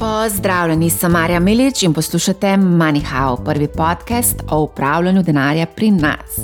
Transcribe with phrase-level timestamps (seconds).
[0.00, 6.38] Pozdravljeni, sem Marja Milič in poslušate MoneyHow, prvi podcast o upravljanju denarja pri nas.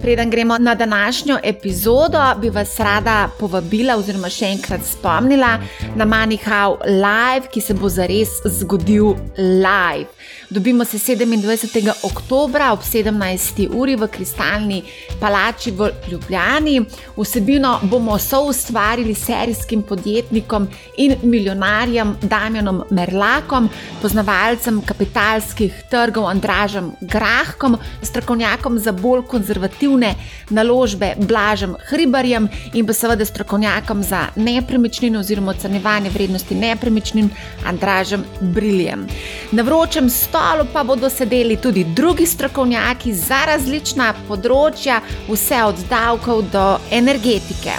[0.00, 5.58] Preden gremo na današnjo epizodo, bi vas rada povabila, oziroma še enkrat spomnila
[5.96, 10.06] na MoneyHow Live, ki se bo zares zgodil live.
[10.50, 11.92] Dobimo se 27.
[12.02, 13.68] oktober ob 17.
[13.70, 14.82] uri v Kristalni
[15.20, 16.80] palači v Ljubljani.
[17.16, 20.66] Vsebino bomo soustvarili serijskim podjetnikom
[20.96, 23.68] in milijonarjem Damjanom Merlakom,
[24.02, 30.14] poznavalcem kapitalskih trgov Andražem Grahkom, strokovnjakom za bolj konzervativne
[30.50, 37.30] naložbe Blažem Hribarjem in pa seveda strokovnjakom za nepremičnine oziroma ocenjevanje vrednosti nepremičnin
[37.66, 39.06] Andražem Briljem.
[39.52, 40.39] Na vročem stolu
[40.72, 47.74] pa bodo sedeli tudi drugi strokovnjaki za različna področja, vse od davkov do energetike.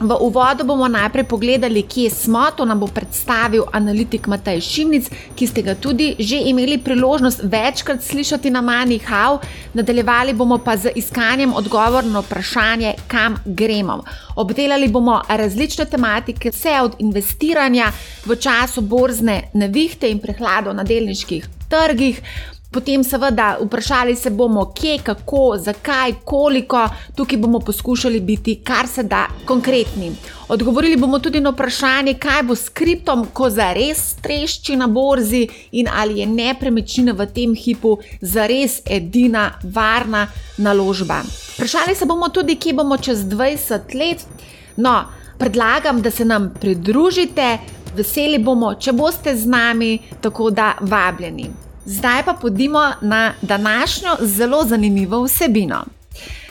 [0.00, 2.44] V uvodu bomo najprej pogledali, kje smo.
[2.56, 8.04] To nam bo predstavil analitik Matej Šimnic, ki ste ga tudi že imeli priložnost večkrat
[8.04, 9.40] slišati na Mani Hau.
[9.74, 14.02] Nadaljevali bomo pa z iskanjem odgovora na vprašanje, kam gremo.
[14.36, 17.92] Obdelali bomo različne tematike, vse od investiranja
[18.24, 22.22] v času borzne nevihte in prehladov na delniških trgih.
[22.76, 26.88] Potem, seveda, vprašali se bomo, kje, kako, zakaj, koliko.
[27.14, 30.12] Tukaj bomo poskušali biti kar se da konkretni.
[30.48, 35.88] Odgovorili bomo tudi na vprašanje, kaj bo s kriptom, ko zares trešči na borzi in
[35.88, 40.26] ali je nepremičnina v tem hipu zares edina varna
[40.58, 41.22] naložba.
[41.54, 44.26] Vprašali se bomo tudi, kje bomo čez 20 let.
[44.76, 45.04] No,
[45.38, 47.58] predlagam, da se nam pridružite,
[47.96, 51.50] veseli bomo, če boste z nami, tako da vabljeni.
[51.86, 55.84] Zdaj pa pojdimo na današnjo zelo zanimivo vsebino.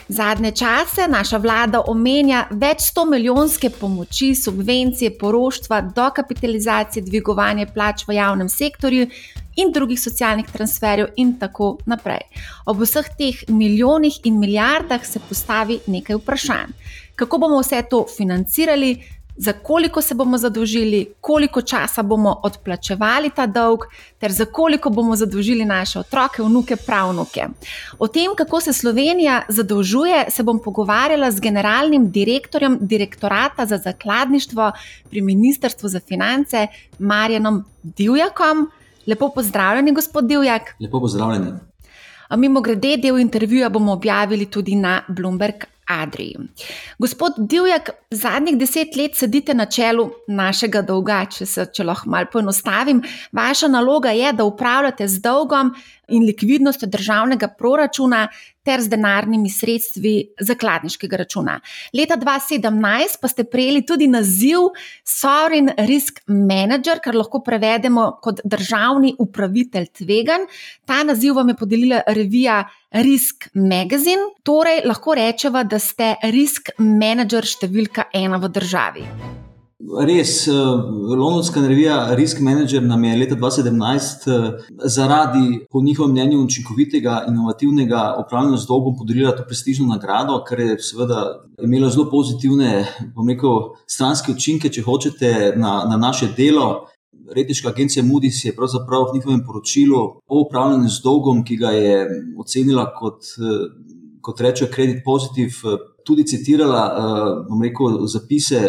[0.08, 8.14] Zadnje čase naša vlada omenja več sto milijonske pomoči, subvencije, poroštva, dokapitalizacije, dvigovanje plač v
[8.14, 9.08] javnem sektorju
[9.56, 12.22] in drugih socialnih transferjev, in tako naprej.
[12.66, 16.72] Ob vseh teh milijonih in milijardah se postavi nekaj vprašanj.
[17.16, 19.02] Kako bomo vse to financirali,
[19.36, 23.80] za koliko se bomo zadolžili, koliko časa bomo odplačevali ta dolg,
[24.18, 27.46] ter za koliko bomo zadolžili naše otroke, vnuke, pravnuke.
[27.98, 34.72] O tem, kako se Slovenija zadolžuje, se bom pogovarjala z generalnim direktorjem direktorata za zakladništvo
[35.10, 36.66] pri Ministrstvu za finance,
[36.98, 38.70] Marjanom Divjakom.
[39.06, 40.62] Lepo pozdravljeni, gospod Divjak.
[40.80, 41.52] Lepo pozdravljeni.
[42.36, 45.54] Mimo grede, del intervjuja bomo objavili tudi na Bloomberg
[45.86, 46.36] Adriji.
[46.98, 52.30] Gospod Divjak, zadnjih deset let sedite na čelu našega dolga, če se če lahko malo
[52.32, 53.02] poenostavim.
[53.32, 55.74] Vaša naloga je, da upravljate z dolgom
[56.08, 58.28] in likvidnostjo državnega proračuna
[58.66, 61.60] ter z denarnimi sredstvi zakladniškega računa.
[61.94, 64.70] Leta 2017 pa ste prejeli tudi naziv
[65.04, 70.48] Sovereign Risk Manager, kar lahko prevedemo kot državni upravitelj tvegan.
[70.84, 77.44] Ta naziv vam je podelila revija Risk Magazine, torej lahko rečemo, da ste risk manager
[77.46, 79.44] številka ena v državi.
[79.78, 86.44] Res, eh, Londonska revija Risk Manager nam je leta 2017 eh, zaradi, po njihovem mnenju,
[86.44, 91.22] učinkovitega in inovativnega upravljanja z dolgom podarila to prestižno nagrado, kar je seveda
[91.62, 96.86] imelo zelo pozitivne, bom rekel, stranske učinke, če hočete, na, na naše delo.
[97.36, 101.98] Rejniška agencija Moody's je pravzaprav v njihovem poročilu o upravljanju z dolgom, ki ga je
[102.40, 103.68] ocenila kot, eh,
[104.22, 105.60] kot rečejo, kredit pozitiv,
[106.06, 106.82] tudi citirala,
[107.48, 108.60] bom rekel, zapise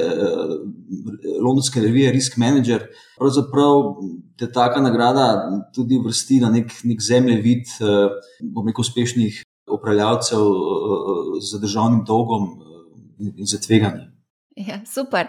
[1.41, 2.87] londonske revije Risk Manager.
[3.17, 3.83] Pravzaprav
[4.37, 5.27] te taka nagrada
[5.75, 8.09] tudi vrsti na nek, nek zemljevid, eh,
[8.41, 14.11] bom rekel, uspešnih upravljavcev eh, z državnim dolgom eh, in za tveganje.
[14.57, 15.27] Ja, super.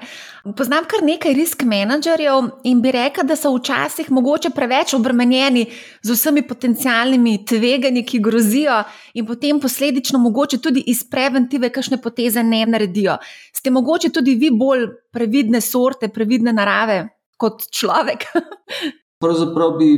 [0.57, 5.67] Poznam kar nekaj risk menedžerjev in bi rekel, da so včasih mogoče preveč obremenjeni
[6.03, 8.79] z vsemi potencijalnimi tveganji, ki grozijo,
[9.13, 13.19] in potem posledično mogoče tudi iz preventive kakšne poteze ne naredijo.
[13.53, 17.03] Ste mogoče tudi vi bolj previdne sorte, previdne narave
[17.37, 18.25] kot človek?
[19.21, 19.91] Pravzaprav bi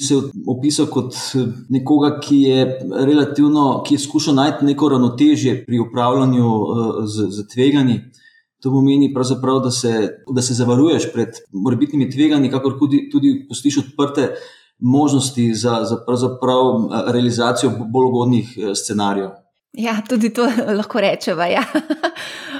[0.00, 0.16] se
[0.48, 1.12] opisal kot
[1.68, 2.64] nekoga, ki je
[3.04, 6.54] relativno, ki je skušal najti neko ravnotežje pri upravljanju
[7.04, 7.98] z, z tveganji.
[8.62, 9.12] To pomeni,
[9.62, 14.32] da se, da se zavaruješ pred morbitnimi tveganji, kakor tudi, tudi postiš odprte
[14.78, 19.30] možnosti za, za eh, realizacijo bolj ugodnih eh, scenarijev.
[19.72, 21.42] Ja, tudi to lahko rečemo.
[21.42, 21.64] Ja.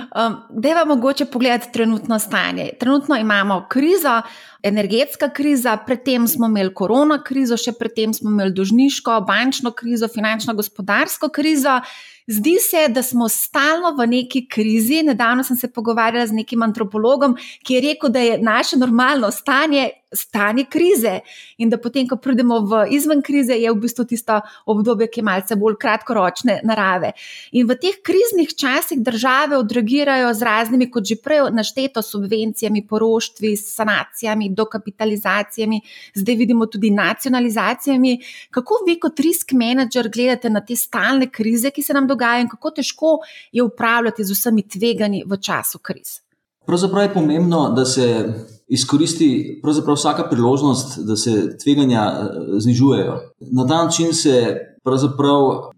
[0.09, 2.71] Um, Deva mogoče pogledati trenutno stanje.
[2.81, 4.23] Trenutno imamo krizo,
[4.62, 11.29] energetska kriza, predtem smo imeli korona krizo, še predtem smo imeli dožniško, bančno krizo, finančno-gospodarsko
[11.29, 11.81] krizo.
[12.29, 15.03] Zdi se, da smo stalno v neki krizi.
[15.03, 19.89] Nedavno sem se pogovarjala z nekim antropologom, ki je rekel, da je naše normalno stanje
[20.13, 21.21] stanje krize
[21.59, 25.25] in da potem, ko pridemo v izven krize, je v bistvu tisto obdobje, ki je
[25.25, 27.13] malce bolj kratkoročne narave.
[27.53, 33.57] In v teh kriznih časih države odreagirajo z raznimi, kot že prej našteto, subvencijami, poroštvi,
[33.57, 35.81] sanacijami, dokapitalizacijami,
[36.15, 38.19] zdaj vidimo tudi nacionalizacijami.
[38.51, 42.49] Kako vi, kot risk manager, gledate na te stalne krize, ki se nam dogajajo in
[42.49, 43.19] kako težko
[43.53, 46.28] je upravljati z vsemi tveganji v času kriz?
[46.69, 48.35] Pravzaprav je pomembno, da se
[48.69, 49.61] izkoristi
[49.94, 52.26] vsaka priložnost, da se tveganja eh,
[52.61, 53.15] znižujejo.
[53.41, 54.56] Na ta način se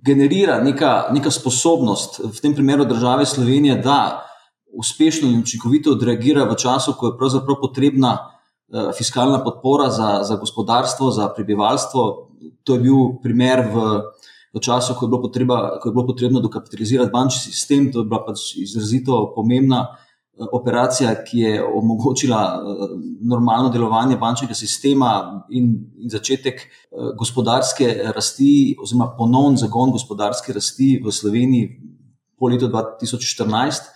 [0.06, 4.26] generira neka, neka sposobnost, v tem primeru države Slovenije, da
[4.78, 7.16] uspešno in učinkovito odreagira v času, ko je
[7.60, 12.28] potrebna eh, fiskalna podpora za, za gospodarstvo, za prebivalstvo.
[12.64, 14.00] To je bil primer v.
[14.50, 18.24] V času, ko je, potreba, ko je bilo potrebno dokapitalizirati bančni sistem, to je bila
[18.26, 19.84] pač izrazito pomembna
[20.52, 22.86] operacija, ki je omogočila eh,
[23.20, 26.68] normalno delovanje bančnega sistema in, in začetek eh,
[27.18, 31.68] gospodarske rasti, oziroma ponovno zagon gospodarske rasti v Sloveniji
[32.38, 33.90] po letu 2014,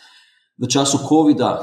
[0.59, 1.55] v času COVID-a,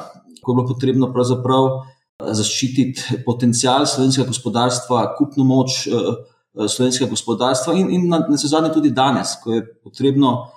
[0.42, 5.86] ko je bilo potrebno pravzaprav eh, zaščititi potencial slovenskega gospodarstva, kupno moč
[6.52, 10.50] slovenskega gospodarstva in, in na, na zadnje tudi danes, ko je potrebno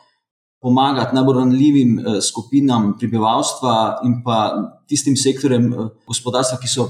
[0.64, 4.38] pomagati najbolj ranljivim eh, skupinam prebivalstva in pa
[4.88, 6.86] tistim sektorjem eh, gospodarstva, ki so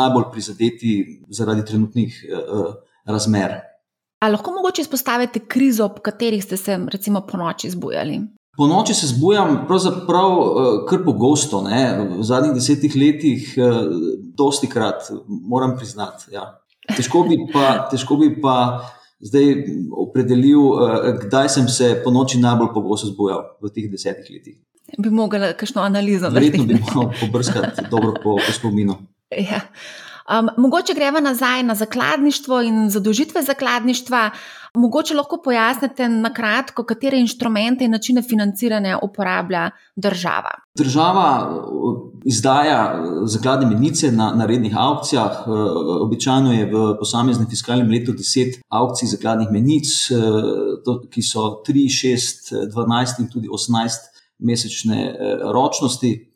[0.00, 0.94] najbolj prizadeti
[1.30, 2.64] zaradi trenutnih eh,
[3.06, 3.60] razmer.
[4.22, 8.18] Ali lahko mogoče izpostavite krizo, ob kateri ste se, recimo, po noči zbujali?
[8.56, 10.34] Po noči se zbujam pravzaprav
[10.88, 11.82] kar pogosto, ne?
[12.18, 13.54] v zadnjih desetih letih,
[14.38, 16.34] dosti krat, moram priznati.
[16.34, 16.44] Ja.
[16.96, 17.88] Težko bi pa.
[17.90, 18.56] Težko bi pa
[19.22, 19.64] zdaj
[19.96, 24.58] opredelil, eh, kdaj sem se po noči najbolj pogosto zbujal v teh desetih letih.
[24.98, 26.58] Bi mogla kakšno analizo narediti?
[26.58, 28.98] Verjetno bi lahko pobrskati dobro po, po spominu.
[29.32, 29.60] Ja.
[30.30, 34.30] Um, mogoče gremo nazaj na zakladništvo in zadožitve zakladništva.
[34.74, 40.50] Mogoče lahko pojasnite na kratko, katere inštrumente in načine financiranja uporablja država.
[40.78, 45.46] Država uh, izdaja uh, zakladne menice na, na rednih aukcijah.
[45.46, 45.56] Uh,
[46.06, 49.88] običajno je v posameznem fiskalnem letu 10 aukcij zakladnih menic,
[51.10, 53.90] ki so 3, 6, 12 in tudi 18
[54.38, 55.16] mesečne
[55.52, 56.28] ročnosti.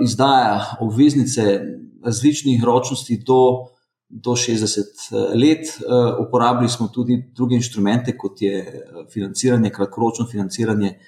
[0.00, 1.60] Izdaja obveznice
[2.04, 3.66] različnih ročnosti do,
[4.08, 5.66] do 60 eh, let.
[5.66, 8.82] Eh, uporabili smo tudi druge inštrumente, kot je eh,
[9.12, 10.98] financiranje, kratkoročno financiranje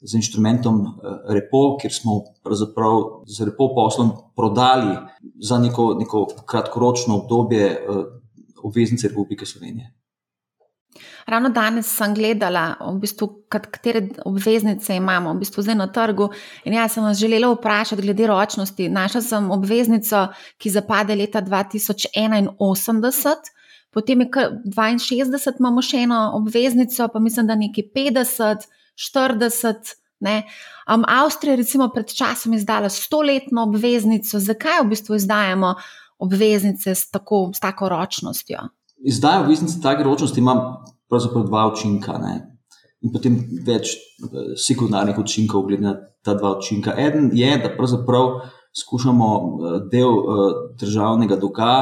[0.00, 0.80] z inštrumentom
[1.28, 2.12] Repo, kjer smo
[3.26, 4.96] z Repo poslom prodali
[5.40, 7.86] za neko, neko kratkoročno obdobje
[8.62, 10.03] obveznice Republike Slovenije.
[11.26, 16.28] Ravno danes sem gledala, v bistvu, katere obveznice imamo v bistvu zdaj na trgu.
[16.64, 18.88] In jaz sem vas želela vprašati, glede ročnosti.
[18.88, 23.50] Našla sem obveznico, ki zapade leta 2081,
[23.90, 24.28] potem je
[24.74, 28.70] 62, imamo še eno obveznico, pa mislim, da nekje 50,
[29.10, 29.94] 40.
[30.24, 30.42] Ne.
[30.88, 34.40] Um, Avstrija je recimo pred časom izdala stoletno obveznico.
[34.40, 35.74] Zakaj v bistvu izdajamo
[36.18, 38.68] obveznice s tako, s tako ročnostjo?
[39.04, 40.54] Izdaja obveznice take ročnosti ima
[41.08, 42.18] pravzaprav dva učinka.
[42.18, 42.34] Ne?
[43.04, 43.36] In potem
[43.66, 46.94] več eh, sekundarnih učinkov, glede na ta dva učinka.
[46.98, 48.38] Eden je, da pravzaprav
[48.80, 50.44] skušamo eh, del eh,
[50.80, 51.74] državnega dolga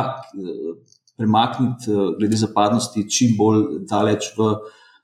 [1.16, 4.48] premakniti, glede zapadnosti, čim bolj daleč v,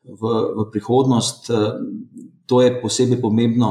[0.08, 1.50] v, v prihodnost.
[2.48, 3.68] To je posebej pomembno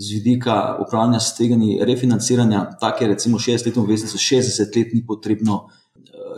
[0.00, 2.64] z vidika upravljanja s tveganji refinanciranja.
[2.80, 5.60] Take, recimo, 60-letno obveznico, 60 let ni potrebno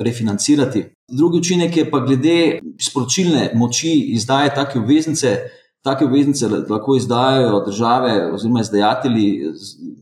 [0.02, 0.82] refinancirati.
[1.08, 5.36] Drugi učinek je pa glede sporočilne moči izdaje take obveznice.
[5.82, 9.52] Take obveznice lahko izdajajo države oziroma izdajatelji,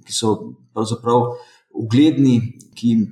[0.06, 0.36] ki so
[0.72, 1.26] pravzaprav
[1.74, 2.40] ugledni,
[2.74, 3.02] ki jim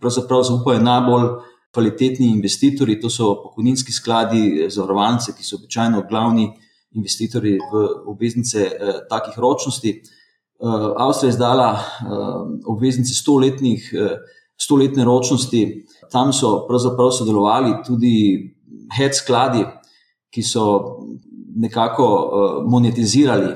[0.00, 1.28] pravzaprav zaupajo najbolj
[1.74, 6.48] kvalitetni investitorji, to so pokojninski skladi, zavarovalnice, ki so običajno glavni
[6.92, 9.92] investitorji v obveznice eh, takih ročnosti.
[10.62, 12.06] Eh, Avstrija je izdala eh,
[12.66, 14.16] obveznice stoletnih, eh,
[14.64, 15.62] stoletne ročnosti,
[16.12, 18.14] tam so pravzaprav sodelovali tudi
[18.96, 19.64] head skladi,
[20.32, 20.64] ki so
[21.56, 23.52] nekako uh, monetizirali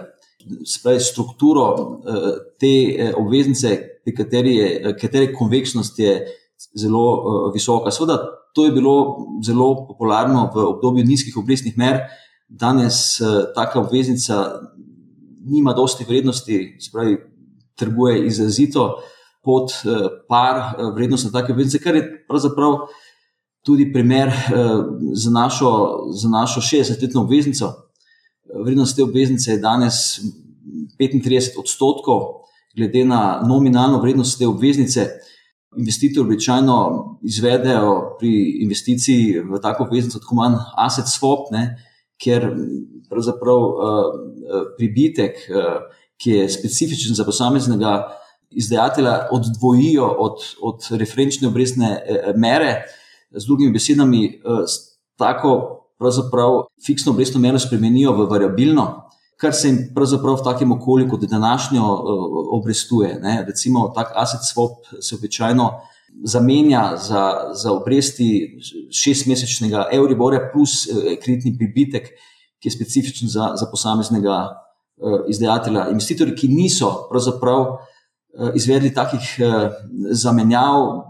[0.66, 2.26] spravi, strukturo uh,
[2.60, 6.18] te uh, obveznice, pri kateri je, katere konveksnost je
[6.78, 7.90] zelo visoka.
[7.90, 8.20] Sveda,
[8.54, 12.04] to je bilo zelo popularno v obdobju nizkih obrestnih mer.
[12.48, 13.18] Danes
[13.54, 14.44] taka obveznica
[15.42, 17.16] nima dosti vrednosti, spravi,
[17.75, 18.86] trguje izrazito
[19.46, 22.80] pod uh, par vrednosti take obveznice, kar je pravzaprav
[23.66, 24.84] tudi primer uh,
[25.14, 25.70] za našo,
[26.30, 27.72] našo 60-letno obveznico.
[28.64, 29.94] Vrednost te obveznice je danes
[31.00, 32.22] 35 odstotkov,
[32.76, 35.06] glede na nominalno vrednost te obveznice.
[35.76, 36.76] Investitorji običajno
[37.22, 41.64] izvedejo pri investiciji v tako obveznico tako manj asset swap, ne,
[42.22, 42.48] ker
[43.10, 44.04] pravzaprav uh,
[44.78, 45.82] pribitek, uh,
[46.16, 47.98] ki je specifičen za posameznega
[48.50, 52.02] izdajatelja, oddvojijo od, od referenčne obrestne
[52.36, 52.82] mere.
[53.30, 54.64] Z drugimi besedami, uh,
[55.16, 55.52] tako
[55.98, 58.86] pravzaprav fiksno obrestno mero spremenijo v variabilno,
[59.40, 61.82] kar se jim pravzaprav v takem okolju, kot je današnjo,
[62.52, 63.18] obrestuje.
[63.22, 63.44] Ne.
[63.48, 65.70] Recimo, tak asset swap se običajno
[66.24, 68.58] zamenja za, za obresti
[68.92, 70.86] šestmesečnega Euribora plus
[71.22, 72.08] kreditni pribitek,
[72.60, 74.36] ki je specifičen za, za posameznega
[75.28, 75.90] izdajatelja.
[75.92, 77.66] Investitorji, ki niso pravzaprav
[78.54, 79.70] izvedli takih uh,
[80.12, 81.06] zamenjav,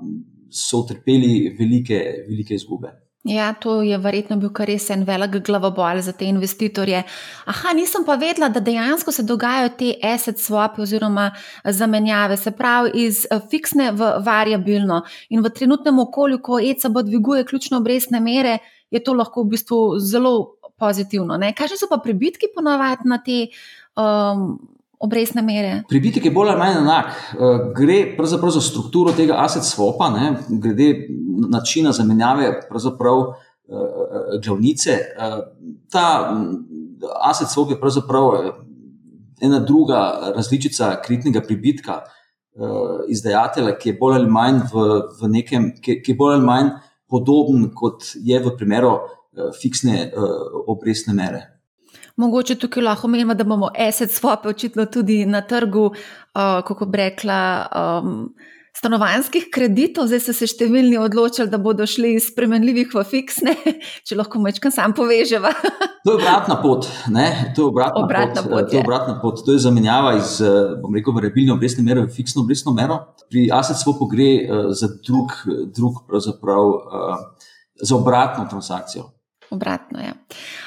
[0.50, 2.92] so utrpeli velike, velike izgube.
[3.26, 7.00] Ja, to je verjetno bil kar res en velik glavobol za te investitorje.
[7.50, 11.32] Aha, nisem pa vedela, da dejansko se dogajajo te asset swap oziroma
[11.64, 15.00] zamenjave, se pravi iz eh, fiksne v variabilno.
[15.34, 18.60] In v trenutnem okolju, ko ECB dviguje ključne obrestne mere,
[18.94, 20.36] je to lahko v bistvu zelo
[20.78, 21.40] pozitivno.
[21.58, 23.42] Kaj so pa pribitki ponovadi na te?
[23.96, 25.82] Um, obrestne mere?
[25.88, 27.06] Pribitek je bolj ali manj enak.
[27.06, 31.08] Eh, gre pravzaprav za strukturo tega asset swopa, ne, glede
[31.50, 32.60] načina zamenjave eh,
[34.44, 34.90] glavnice.
[34.90, 35.38] Eh,
[35.92, 38.32] ta mm, asset swap je pravzaprav
[39.40, 42.00] ena druga različica kritnega pribitka
[43.12, 44.84] izdajatelja, ki je bolj ali manj v,
[45.20, 46.70] v nekem, ki, je bolj ali manj
[47.04, 48.94] podoben, kot je v primeru
[49.60, 50.06] fiksne
[50.64, 51.55] obrestne mere.
[52.16, 56.98] Mogoče tukaj lahko menimo, da bomo asset swap očitno tudi na trgu, uh, kako bi
[56.98, 57.40] rekla,
[58.02, 58.34] um,
[58.76, 60.08] stanovanskih kreditov.
[60.10, 63.54] Zdaj so se številni odločili, da bodo šli iz spremenljivih v fiksne,
[64.06, 65.52] če lahko mečkam sam poveževa.
[66.04, 66.88] to je obratna pot.
[67.12, 67.28] Ne?
[67.56, 68.52] To je obratna, obratna pot.
[68.52, 69.42] pot to, je obratna pot.
[69.46, 70.38] to je zamenjava iz,
[70.82, 73.02] bom rekel, variabilne obrestne mere v fiksno obrestno mero.
[73.32, 75.36] Pri asset swapu gre uh, za drug,
[75.76, 76.72] drug pravzaprav.
[76.72, 79.02] Uh, Za obratno transakcijo.
[79.50, 80.06] Obratno je.
[80.06, 80.14] Ja.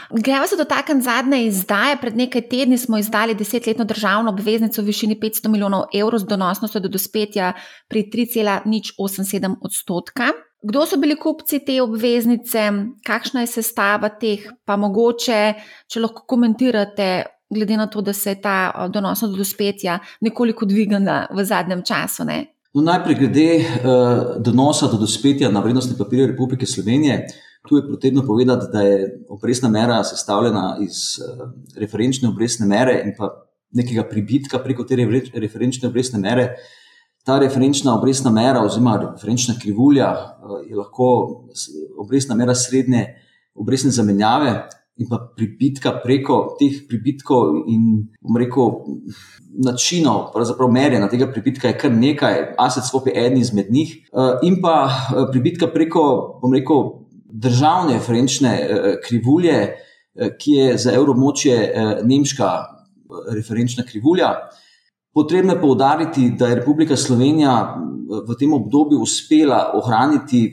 [0.09, 1.97] Gremo se dotakniti zadnje izdaje.
[2.01, 6.81] Pred nekaj tedni smo izdali desetletno državno obveznico v višini 500 milijonov evrov z donosnostjo
[6.81, 7.53] do dospetja
[7.87, 10.31] pri 3,087 odstotka.
[10.61, 12.59] Kdo so bili kupci te obveznice,
[13.07, 15.53] kakšna je sestava teh, pa mogoče,
[15.87, 21.27] če lahko komentirate, glede na to, da se je ta donosnost do dospetja nekoliko dvignila
[21.31, 22.27] v zadnjem času.
[22.73, 27.25] No, najprej glede uh, donosa do dospetja na vrednostne papirje Republike Slovenije.
[27.69, 33.13] Tu je potrebno povedati, da je obrestna mera sestavljena iz uh, referenčne obrestne mere in
[33.17, 33.29] pa
[33.77, 34.95] nekega pribitka preko te
[35.33, 36.55] referenčne obrestne mere.
[37.23, 41.09] Ta referenčna obrestna mera, oziroma referenčna krivulja, uh, je lahko
[42.01, 43.05] obrestna mera srednje
[43.53, 44.55] obrestne zamenjave
[44.99, 48.73] in pa pribitka preko teh pribitkov in, bom rekel,
[49.63, 54.41] načinov, pravzaprav merjenja tega pribitka je kar nekaj, asset swap je eden izmed njih, uh,
[54.43, 54.89] in pa
[55.31, 56.03] pribitka preko,
[56.41, 56.83] bom rekel,
[57.29, 59.57] državne referenčne eh, krivulje,
[60.15, 62.49] eh, ki je za evromočje eh, nemška
[63.33, 64.33] referenčna krivulja.
[65.13, 67.75] Potrebno je poudariti, da je Republika Slovenija
[68.27, 70.43] v tem obdobju uspela ohraniti,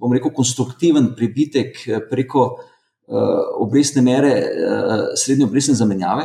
[0.00, 1.76] bom rekel, konstruktiven prebitek
[2.10, 2.46] preko
[3.60, 4.32] obrestne mere,
[5.16, 6.24] srednje obrestne zamenjave.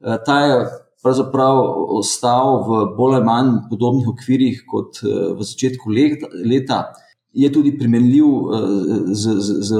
[0.00, 0.56] Ta je
[1.02, 1.60] pravzaprav
[1.98, 6.82] ostal v bolj ali manj podobnih okvirih kot v začetku leta
[7.32, 8.58] je tudi primerljiv eh,
[9.12, 9.74] z, z, z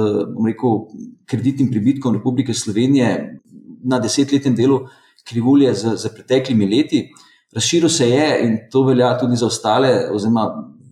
[0.45, 0.79] rekel,
[1.25, 3.39] kreditnim pribitkom Republike Slovenije
[3.83, 4.79] na desetletnem delu
[5.27, 7.05] krivulje z, z preteklimi leti.
[7.53, 10.47] Razširil se je in to velja tudi za ostale, oziroma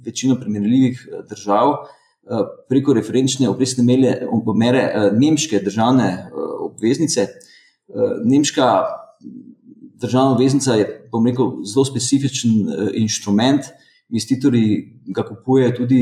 [0.06, 3.84] večino primerljivih eh, držav, eh, preko referenčne obrestne
[4.56, 6.30] mere nemške državne
[6.62, 7.28] obveznice.
[8.24, 8.84] Nemška
[10.00, 12.52] državna obveznica je, bom rekel, zelo specifičen
[12.96, 13.66] inštrument.
[14.10, 16.00] Investitorji ga kupujejo tudi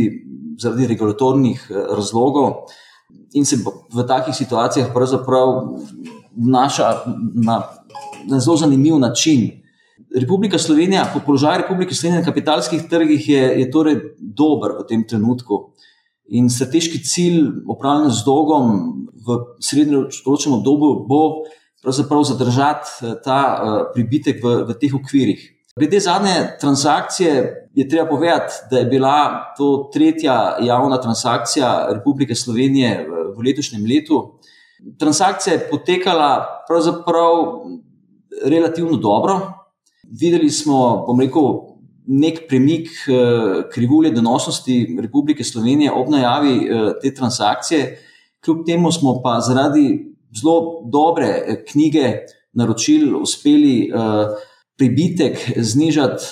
[0.61, 2.53] zaradi regulatornih eh, razlogov
[3.33, 3.57] in se
[3.93, 5.77] v takih situacijah pravzaprav
[6.37, 6.89] vnaša
[7.33, 7.63] na,
[8.29, 9.49] na zelo zanimiv način.
[10.15, 15.03] Republika Slovenija, po položaju Republike Slovenije na kapitalskih trgih je, je torej dober v tem
[15.07, 15.73] trenutku.
[16.29, 18.71] In strateški cilj upravljanja z dolgom
[19.25, 21.21] v srednjeročnem obdobju bo
[21.81, 25.41] pravzaprav zadržati eh, ta uh, pribitek v, v teh okvirih.
[25.79, 33.07] Glede zadnje transakcije je treba povedati, da je bila to tretja javna transakcija Republike Slovenije
[33.37, 34.39] v letošnjem letu.
[34.99, 37.61] Transakcija je potekala pravzaprav
[38.45, 39.39] relativno dobro.
[40.03, 41.43] Videli smo, bom rekel,
[42.07, 47.99] nek premik eh, krivulje donosnosti Republike Slovenije ob najavi eh, te transakcije.
[48.45, 52.13] Kljub temu smo pa zaradi zelo dobre knjige,
[52.53, 53.91] naročil, uspeli
[54.79, 56.25] pribitek znižati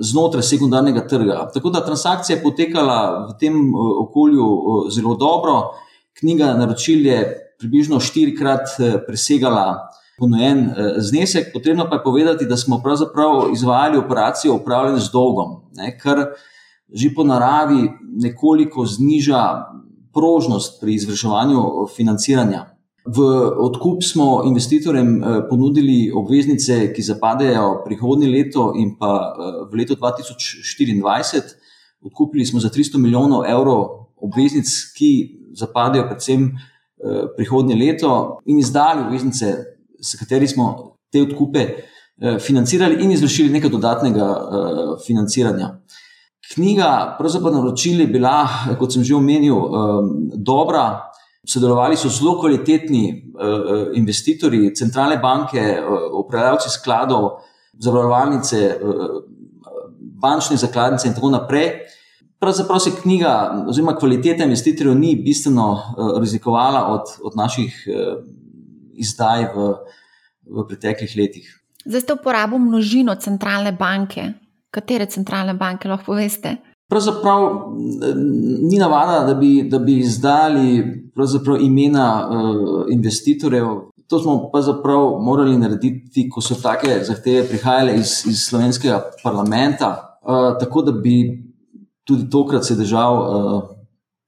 [0.00, 1.50] znotraj sekundarnega trga.
[1.54, 4.46] Tako da transakcija je potekala v tem okolju
[4.90, 5.60] zelo dobro.
[6.18, 7.20] Knjiga naročil je
[7.60, 8.74] približno štirikrat
[9.06, 9.88] presegala
[10.18, 11.52] ponujen znesek.
[11.52, 16.24] Potrebno pa je povedati, da smo pravzaprav izvajali operacijo upravljanja z dolgom, ne, kar
[16.94, 17.88] že po naravi
[18.22, 19.42] nekoliko zniža
[20.14, 21.62] prožnost pri izvrševanju
[21.96, 22.75] financiranja.
[23.06, 23.22] V
[23.62, 29.34] odkup smo investitorjem ponudili obveznice, ki zapadejo prihodnje leto in pa
[29.70, 31.42] v letu 2024.
[32.02, 35.10] Odkupili smo za 300 milijonov evrov obveznic, ki
[35.54, 36.50] zapadejo predvsem
[37.36, 39.54] prihodnje leto, in izdali obveznice,
[40.00, 41.66] s katerimi smo te odkupe
[42.40, 44.28] financirali in izvršili nekaj dodatnega
[45.06, 45.76] financiranja.
[46.54, 48.48] Knjiga, pravzaprav naročil je bila,
[48.78, 49.56] kot sem že omenil,
[50.34, 51.12] dobra.
[51.46, 53.32] Sodelovali so zelo kvalitetni
[53.94, 55.62] investitorji, centralne banke,
[56.18, 57.28] upravljavci skladov,
[57.78, 58.78] zavarovalnice,
[60.22, 61.70] bančne zakladnice in tako naprej.
[62.38, 65.68] Pravzaprav se knjiga, oziroma kvaliteta investitorjev ni bistveno
[66.18, 67.88] razlikovala od, od naših
[68.96, 69.68] izdaj v,
[70.50, 71.52] v preteklih letih.
[71.86, 74.32] Zdaj ste uporabili množino centralne banke.
[74.70, 76.56] Katere centralne banke lahko poveste?
[76.88, 77.50] Pravzaprav
[78.70, 80.84] ni navada, da bi, da bi izdali
[81.60, 82.30] imena
[82.92, 83.66] investitorjev.
[84.06, 90.18] To smo pravzaprav morali narediti, ko so take zahteve prihajale iz, iz slovenskega parlamenta.
[90.60, 91.16] Tako da bi
[92.04, 93.22] tudi tokrat se držal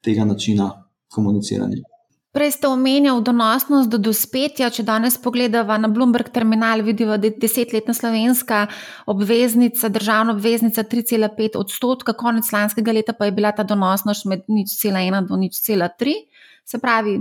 [0.05, 0.71] tega načina
[1.15, 1.88] komuniciranja.
[2.33, 4.69] Prej ste omenjali donosnost do dospetja.
[4.71, 8.67] Če danes pogledamo na Bloomberg terminal, vidimo, da je desetletna slovenska
[9.09, 15.27] obveznica, državna obveznica, 3,5 odstotka, konec lanskega leta pa je bila ta donosnost med 0,1
[15.29, 16.15] do 0,3.
[16.69, 17.17] Se pravi,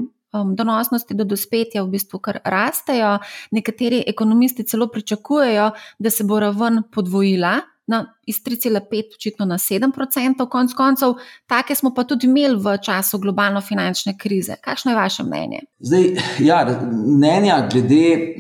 [0.60, 3.16] donosnosti do dospetja v bistvu kar rastejo.
[3.56, 10.50] Nekateri ekonomisti celo pričakujejo, da se bo raven podvojila na, iz 3,5 očitno na 7%,
[10.50, 11.14] konc koncev,
[11.48, 14.56] take smo pa tudi imeli v času globalno finančne krize.
[14.62, 15.60] Kakšno je vaše mnenje?
[15.80, 16.04] Zdaj,
[16.40, 18.36] ja, mnenja glede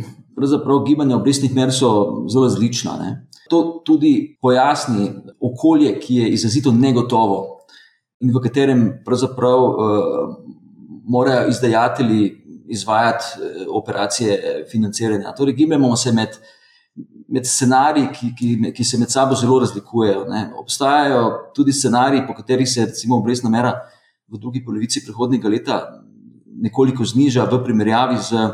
[0.85, 2.97] gibanja obrestnih mer so zelo različna.
[2.99, 3.27] Ne.
[3.49, 7.57] To tudi pojasni okolje, ki je izrazito negotovo
[8.19, 9.73] in v katerem pravzaprav uh,
[11.07, 13.25] morajo izdajatelji izvajati
[13.71, 15.31] operacije financiranja.
[15.37, 16.29] Torej, gibamo se med
[17.27, 20.25] med scenariji, ki, ki, ki se med sabo zelo razlikujejo.
[20.29, 20.47] Ne.
[20.59, 23.73] Obstajajo tudi scenariji, po katerih se recimo obrestna mera
[24.27, 25.79] v drugi polovici prihodnega leta
[26.57, 28.49] nekoliko zniža v primerjavi z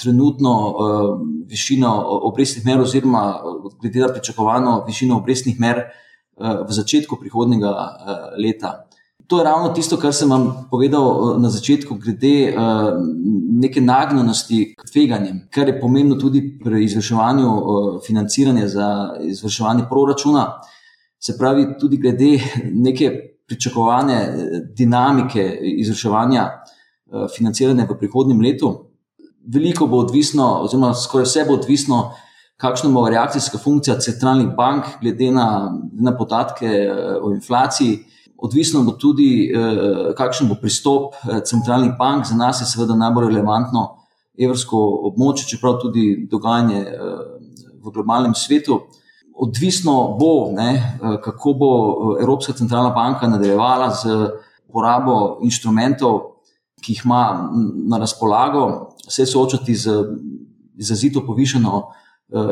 [0.00, 1.90] trenutno uh, višino
[2.30, 3.40] obrestnih mer, oziroma
[3.80, 8.86] glede na pričakovano višino obrestnih mer uh, v začetku prihodnega uh, leta.
[9.30, 12.96] To je ravno tisto, kar sem vam povedal eh, na začetku, glede uh,
[13.62, 18.88] neke nagnjenosti k tveganjem, kar je pomembno tudi pri izvrševanju uh, financiranja za
[19.22, 20.48] izvrševanje proračuna.
[21.20, 22.40] Se pravi, tudi glede
[22.74, 23.12] neke
[23.46, 24.18] pričakovane
[24.74, 25.46] dinamike
[25.78, 28.74] izvrševanja uh, financiranja v prihodnjem letu.
[29.46, 32.04] Veliko bo odvisno, oziroma skoraj vse bo odvisno,
[32.58, 36.90] kakšna bo reakcijska funkcija centralnih bank, glede na, na podatke
[37.22, 38.00] o inflaciji.
[38.42, 42.26] Odvisno bo tudi, eh, kakšen bo pristop eh, centralnih bank.
[42.26, 43.82] Za nas je seveda najbolj relevantno
[44.40, 44.78] evropsko
[45.10, 46.96] območje, čeprav tudi dogajanje eh,
[47.82, 48.80] v globalnem svetu.
[49.40, 51.68] Odvisno bo, ne, kako bo
[52.20, 54.16] Evropska centralna banka nadaljevala z
[54.68, 56.18] uporabo inštrumentov,
[56.84, 57.48] ki jih ima
[57.88, 59.94] na razpolago, se soočati z
[60.76, 61.80] izrazito povišeno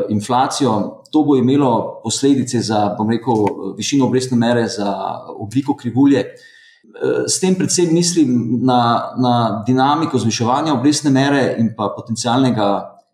[0.09, 1.03] inflacijo.
[1.11, 3.35] To bo imelo posledice za, bom rekel,
[3.77, 4.93] višino obrestne mere, za
[5.39, 6.19] obliko krivulje.
[6.19, 12.67] Eh, s tem predvsem mislim na, na dinamiko zviševanja obrestne mere in pa potencialnega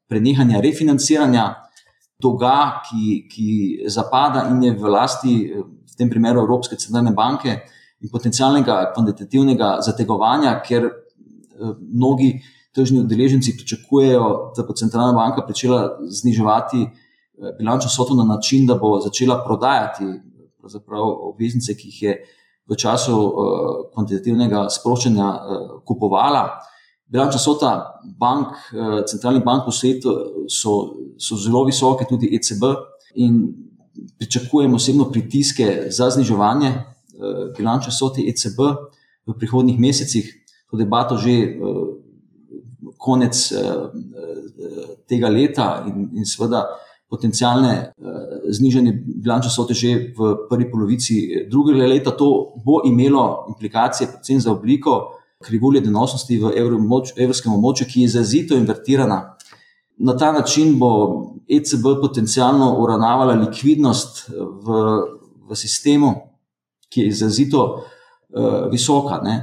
[0.10, 1.46] prenehanja refinanciranja
[2.22, 7.60] dolga, ki, ki zapada in je v lasti, eh, v tem primeru Evropske centralne banke,
[8.02, 10.90] in potencialnega kvantitativnega zategovanja, ker
[11.80, 12.34] mnogi
[12.76, 16.90] tržni udeleženci pričakujejo, da bo centralna banka začela zniževati eh,
[17.60, 20.06] bilančno soto na način, da bo začela prodajati
[21.32, 22.16] obveznice, ki jih je
[22.66, 23.34] v času uh,
[23.94, 26.48] kvantitativnega sproščanja uh, kupovala.
[27.06, 27.72] Bilančna sota
[28.20, 30.16] bank, uh, centralnih bank v svetu
[30.50, 30.74] so,
[31.22, 32.66] so zelo visoke, tudi ECB,
[33.22, 33.38] in
[34.18, 38.60] pričakujemo osebno pritiske za zniževanje uh, bilančne sote ECB
[39.30, 40.34] v prihodnjih mesecih.
[40.74, 41.95] To debato že uh,
[43.06, 43.86] konec uh,
[45.10, 46.64] tega leta in, in seveda
[47.10, 48.16] potencijalne uh,
[48.50, 51.20] znižanje bilančne sote že v prvi polovici
[51.52, 52.16] drugega leta.
[52.18, 55.16] To bo imelo implikacije predvsem za obliko
[55.46, 59.36] krivulje donosnosti v evropskem območju, ki je izrazito invertirana.
[59.98, 60.92] Na ta način bo
[61.48, 64.80] ECB potencialno uravnavala likvidnost v,
[65.50, 66.14] v sistemu,
[66.90, 69.22] ki je izrazito uh, visoka.
[69.24, 69.36] Ne.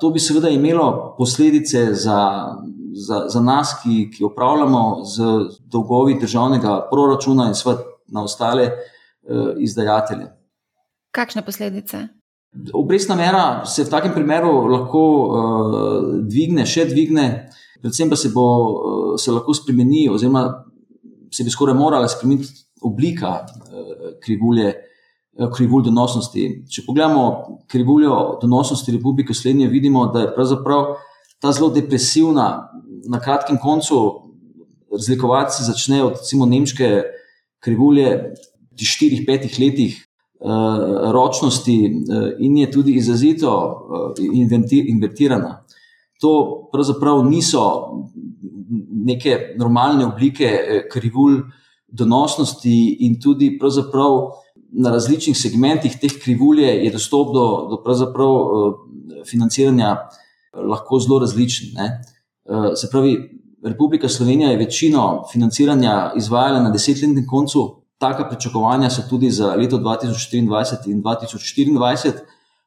[0.00, 2.18] To bi seveda imelo posledice za,
[2.94, 5.22] za, za nas, ki, ki upravljamo z
[5.72, 10.26] dolgovi državnega proračuna in seveda na ostale uh, izdajatelje.
[11.12, 12.06] Kakšne posledice?
[12.74, 17.26] Obrestna mera se v takem primeru lahko uh, dvigne, še dvigne,
[17.80, 20.46] predvsem pa se, bo, uh, se lahko spremeni, oziroma
[21.32, 22.52] se bi skoraj morala spremeniti
[22.84, 24.74] oblika uh, krivulje,
[25.38, 26.44] uh, krivulj donosnosti.
[26.68, 27.24] Če pogledamo
[27.72, 30.92] krivuljo donosnosti Republike Slovenije, vidimo, da je pravzaprav
[31.42, 32.68] ta zelo depresivna,
[33.08, 34.22] na kratkem koncu,
[34.92, 37.02] razlikovati se začne od recimo nemške
[37.60, 38.34] krivulje.
[38.72, 39.96] V 4-5 letih
[40.40, 40.48] uh,
[41.12, 44.24] ročnosti uh, in je tudi izrazito uh,
[44.88, 45.64] invertirana.
[46.20, 46.30] To
[46.72, 47.62] pravzaprav niso
[49.04, 50.48] neke normalne oblike
[50.90, 51.42] krivulj
[51.88, 53.58] donosnosti, in tudi
[54.72, 57.82] na različnih segmentih teh krivulje je dostop do, do
[59.28, 59.96] financiranja
[60.56, 61.76] lahko zelo različen.
[61.76, 62.11] Uh,
[62.76, 69.30] se pravi, Republika Slovenija je večino financiranja izvajala na desetletnem koncu Taka pričakovanja so tudi
[69.30, 72.12] za leto 2023 in 2024,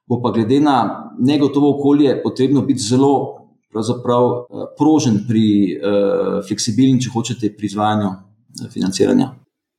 [0.07, 0.75] bo pa glede na
[1.19, 3.35] negotovo okolje potrebno biti zelo
[3.75, 3.81] eh,
[4.77, 9.33] prožen pri uh, fleksibilni, če hočete, pri izvajanju eh, financiranja.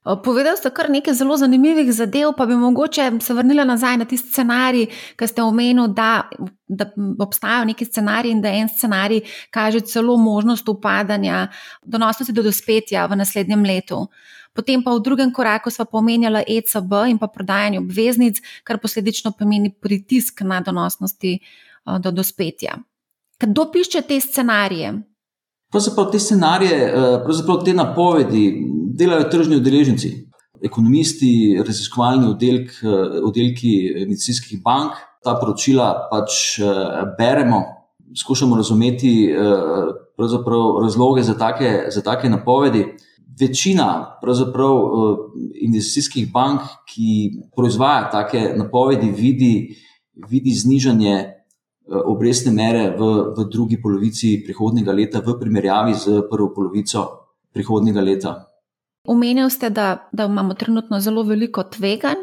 [0.07, 4.29] Povedal ste kar nekaj zelo zanimivih zadev, pa bi mogoče se vrnila nazaj na tisti
[4.29, 4.87] scenarij,
[5.19, 6.29] ki ste omenili, da,
[6.69, 6.87] da
[7.19, 11.49] obstajajo neki scenariji in da en scenarij kaže celo možnost upadanja
[11.83, 14.07] donosnosti do dospetja v naslednjem letu.
[14.55, 19.75] Potem pa v drugem koraku smo pomenjali ECB in pa prodajanje obveznic, kar posledično pomeni
[19.75, 22.79] pritisk na donosnosti eh, do dospetja.
[23.41, 24.95] Kdo piše te scenarije?
[25.71, 28.47] Pravzaprav te scenarije, eh, pravzaprav te napovedi
[28.97, 30.11] delajo tržni udeleženci,
[30.65, 31.33] ekonomisti,
[31.67, 33.73] raziskovalni oddelk, eh, oddelki
[34.07, 34.93] medicinskih bank.
[35.25, 36.61] Ta poročila pač
[37.19, 37.65] beremo,
[38.15, 39.35] skušamo razumeti
[40.83, 42.85] razloge za take, za take napovedi
[43.41, 45.19] večina uh,
[45.55, 49.77] investicijskih bank, ki proizvaja take napovedi, vidi,
[50.29, 51.33] vidi znižanje
[51.87, 57.07] obrestne mere v, v drugi polovici prihodnega leta, v primerjavi z prvo polovico
[57.55, 58.33] prihodnega leta.
[59.07, 62.23] Omenili ste, da, da imamo trenutno zelo veliko tveganj.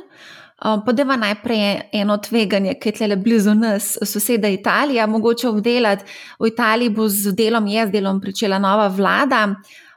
[0.65, 6.06] Um, Podeva najprej eno tveganje, ki je tle blizu nas, soseda Italija, mogoče obdelati.
[6.39, 9.48] V Italiji bo z delom, je z delom pričela nova vlada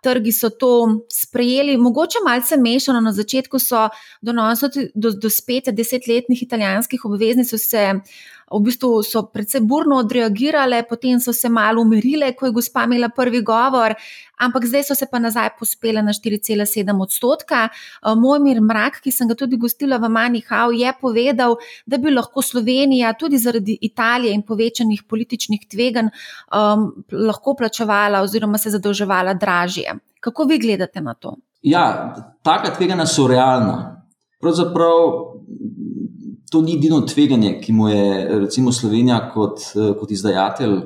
[0.06, 0.70] trgi so to
[1.10, 3.00] sprejeli, mogoče malce mešano.
[3.00, 3.88] Na začetku so
[4.22, 7.82] donosili do, do spet desetletnih italijanskih obveznic, so se
[8.46, 13.42] v bistvu precej burno odreagirale, potem so se malo umirile, ko je gospa imela prvi
[13.42, 13.94] govor,
[14.38, 17.68] ampak zdaj so se pa nazaj pospele na 4,7 odstotka.
[17.68, 21.56] Eh, moj mir mrak, ki sem ga tudi gostila v Manihau, je povedal,
[21.86, 28.58] da bi lahko Slovenija tudi zaradi Italije in povečanih političnih tveganj um, lahko plačevala oziroma
[28.58, 29.98] se zadolževala dražje.
[30.20, 31.36] Kako vi gledate na to?
[31.62, 34.06] Ja, taka tveganja so realna.
[34.40, 35.34] Pravzaprav
[36.50, 39.62] to ni edino tveganje, ki mu je recimo Slovenija kot,
[40.00, 40.76] kot izdajatelj,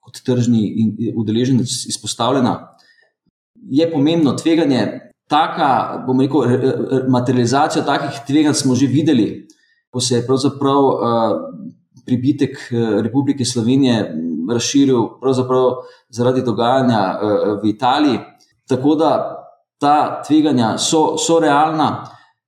[0.00, 0.62] kot tržni
[1.16, 2.54] udeleženec izpostavljena.
[3.70, 4.82] Je pomembno tveganje,
[5.28, 6.42] taka, bomo rekel,
[7.10, 9.46] materializacija takih tveganj smo že videli,
[9.90, 11.00] ko se je pravzaprav uh,
[12.06, 12.58] pribitek
[13.02, 14.14] Republike Slovenije
[14.50, 15.02] razširil
[16.08, 18.18] zaradi dogajanja uh, v Italiji.
[18.68, 19.10] Tako da
[19.78, 22.06] ta tveganja so, so realna.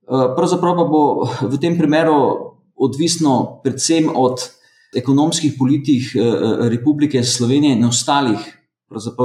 [0.08, 1.02] Pravzaprav pa bo
[1.42, 2.47] v tem primeru
[2.78, 4.58] odvisno predvsem od
[4.96, 8.38] ekonomskih politik eh, eh, Republike Slovenije in ostalih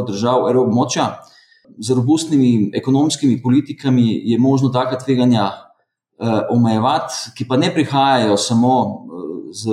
[0.07, 1.19] držav evroobmočja.
[1.79, 9.05] Z robustnimi ekonomskimi politikami je možno taka tveganja eh, omejevati, ki pa ne prihajajo samo
[9.51, 9.69] z,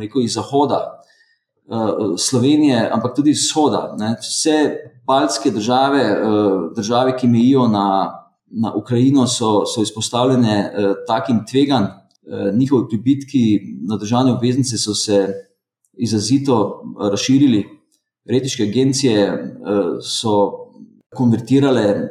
[0.00, 0.94] rekel, iz Zahoda
[2.18, 3.94] Slovenije, ampak tudi iz Shoda.
[3.98, 4.14] Ne.
[4.20, 6.00] Vse baltske države,
[6.76, 7.84] države, ki mejijo na,
[8.50, 10.72] na Ukrajino, so, so izpostavljene
[11.06, 11.90] takim tveganjem.
[12.30, 15.28] Eh, njihovi pribitki na državne obveznice so se
[15.92, 17.64] izrazito razširili.
[18.24, 19.38] Retiške agencije eh,
[20.02, 20.50] so
[21.16, 22.08] konvertirale eh,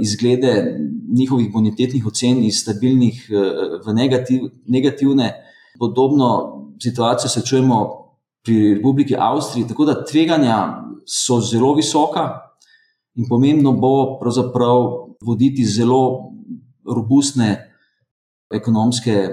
[0.00, 0.78] izglede
[1.18, 3.30] njihovih bonitetnih ocen iz stabilnih
[3.86, 5.32] v negativ, negativne.
[5.78, 6.28] Podobno
[6.82, 7.88] situacijo se čujemo
[8.44, 12.38] pri Republiki Avstriji, tako da tveganja so zelo visoka
[13.14, 14.20] in pomembno bo
[15.26, 16.30] voditi zelo
[16.86, 17.69] robustne
[18.50, 19.28] ekonomske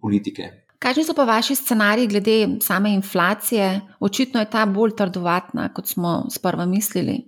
[0.00, 0.50] politike.
[0.78, 3.80] Kakšni so pa vaši scenariji glede same inflacije?
[4.00, 7.18] Očitno je ta bolj trdovatna, kot smo sprva mislili.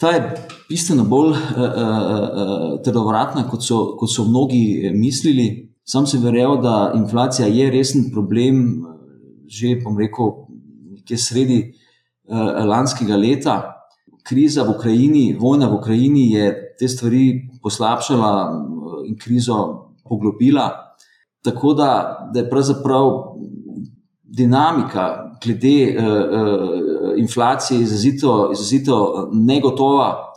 [0.00, 0.22] Ta je
[0.68, 5.68] bistveno bolj uh, uh, trdovratna, kot so, kot so mnogi mislili.
[5.84, 8.82] Sam sem verjel, da inflacija je resen problem,
[9.46, 10.32] že bom rekel,
[10.96, 13.60] nekje sredi uh, lanskega leta.
[14.24, 18.32] Kriza v Ukrajini, vojna v Ukrajini je te stvari poslabšala
[19.06, 20.96] in krizo poglobila.
[21.44, 23.10] Tako da, da je pravzaprav
[24.22, 30.32] dinamika glede uh, uh, inflacije izrazito, izrazito negotova.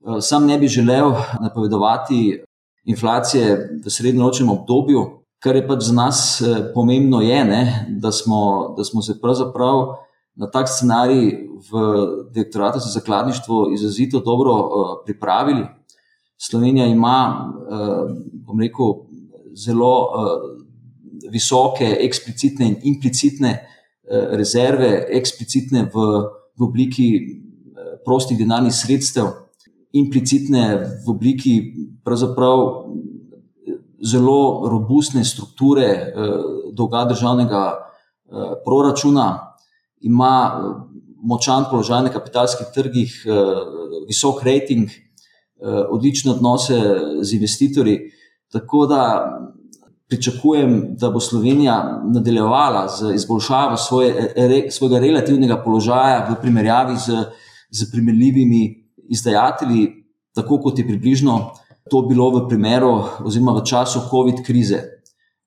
[0.00, 2.42] Uh, sam ne bi želel napovedovati
[2.84, 5.00] inflacije v srednjeročnem obdobju,
[5.42, 6.42] kar je pač za nas
[6.74, 9.86] pomembno, je, ne, da, smo, da smo se pravzaprav
[10.34, 11.82] na tak scenarij v
[12.32, 14.52] direktoratu za zakladništvo izrazito dobro
[15.04, 15.66] pripravili.
[16.38, 18.10] Slovenija ima, uh,
[18.46, 18.94] bom rekel,
[19.54, 26.06] zelo uh, visoke, eksplicitne in implicitne uh, rezerve, eksplicitne v,
[26.58, 27.08] v obliki
[28.04, 29.26] prostih denarnih sredstev,
[29.92, 30.62] implicitne
[31.04, 31.54] v obliki
[32.06, 32.62] pravzaprav
[33.98, 35.88] zelo robustne strukture
[36.72, 37.62] dolga državnega
[38.64, 39.26] proračuna,
[40.00, 40.32] ima
[41.22, 43.14] močan položaj na kapitalskih trgih,
[44.08, 44.90] visok rating,
[45.90, 46.78] odlične odnose
[47.20, 47.98] z investitorji.
[48.52, 49.02] Tako da
[50.08, 57.24] pričakujem, da bo Slovenija nadaljevala z izboljšavo svoje, re, svojega relativnega položaja v primerjavi z,
[57.70, 59.88] z primerljivimi izdajatelji,
[60.34, 61.50] tako kot je približno
[61.90, 62.92] to bilo v primeru
[63.24, 64.80] oziroma v času COVID krize,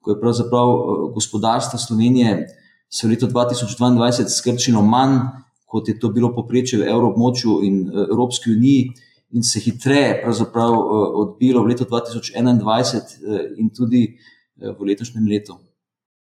[0.01, 2.47] ko je pravzaprav eh, gospodarstvo Slovenije
[2.89, 5.19] se v letu 2022 skrčilo manj,
[5.65, 8.91] kot je to bilo poprečje v evroobmočju in eh, Evropski uniji.
[9.31, 10.43] In se hitreje eh,
[11.23, 14.17] odbilo v letu 2021, in tudi
[14.61, 15.55] v letošnjem letu.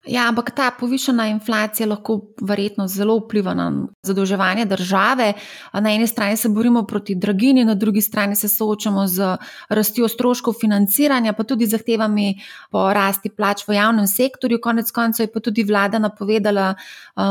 [0.08, 3.66] Ja, ampak ta povišena inflacija lahko verjetno zelo vpliva na
[4.02, 5.32] zadolževanje države.
[5.72, 9.36] Na eni strani se borimo proti dragini, na drugi strani se soočamo z
[9.68, 12.32] rastjo stroškov financiranja, pa tudi zahtevami
[12.70, 14.60] po rasti plač v javnem sektorju.
[14.62, 16.74] Konec koncev je pa tudi vlada napovedala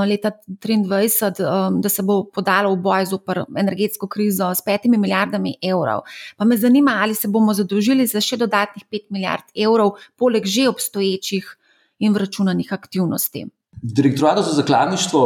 [0.05, 3.17] leta 2023, da se bo podala v boj z
[3.57, 6.05] energetsko krizo s petimi milijardami evrov.
[6.37, 10.69] Pa me zanima, ali se bomo zadolžili za še dodatnih pet milijard evrov, poleg že
[10.69, 11.55] obstoječih
[11.99, 13.45] in vračunanih aktivnosti.
[13.81, 15.21] Direktoratu za zakladništvo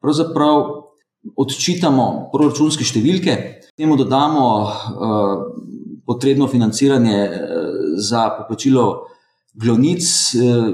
[0.00, 0.62] pravzaprav
[1.36, 3.36] odčitamo proračunske številke,
[3.76, 5.44] temu dodamo uh,
[6.06, 7.36] potrebno financiranje uh,
[8.00, 8.86] za poplačilo
[9.54, 10.70] glavnic uh,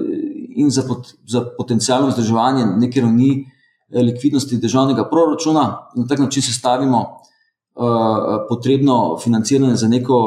[0.56, 3.44] in za, pot, za potencijalno vzdrževanje neke ravni
[3.90, 10.18] likvidnosti državnega proračuna, na tak način sestavimo uh, potrebno financiranje za neko,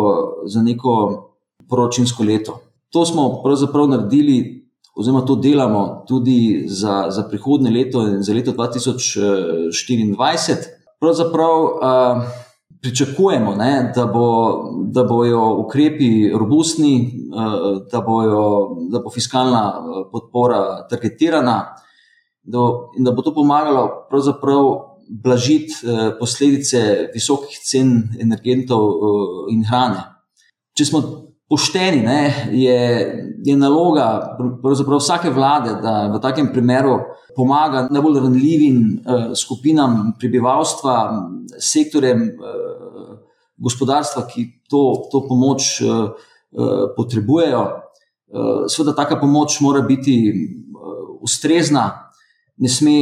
[0.48, 0.94] za neko
[1.70, 2.60] proračunsko leto.
[2.90, 4.59] To smo pravzaprav naredili
[5.00, 10.56] oziroma to delamo tudi za, za prihodne leto in za leto 2024.
[11.00, 11.72] Pravzaprav uh,
[12.82, 14.58] pričakujemo, ne, da, bo,
[14.92, 17.42] da bojo ukrepi robustni, uh,
[17.92, 19.74] da, bojo, da bo fiskalna
[20.12, 21.76] podpora targetirana
[22.44, 22.60] da,
[22.98, 24.08] in da bo to pomagalo
[25.10, 28.94] blažiti uh, posledice visokih cen energentov uh,
[29.50, 30.04] in hrane.
[30.78, 32.80] Če smo pošteni, ne, je,
[33.46, 34.38] je naloga
[35.00, 37.00] vsake vlade, da v takem primeru
[37.36, 40.96] pomaga najbolj ranljivim uh, skupinam prebivalstva,
[41.58, 42.70] sektorjem uh,
[43.58, 46.12] gospodarstva, ki to, to pomoč uh,
[46.52, 47.64] uh, potrebujejo.
[48.30, 52.12] Uh, Sveda, taka pomoč mora biti uh, ustrezna,
[52.58, 52.96] ne sme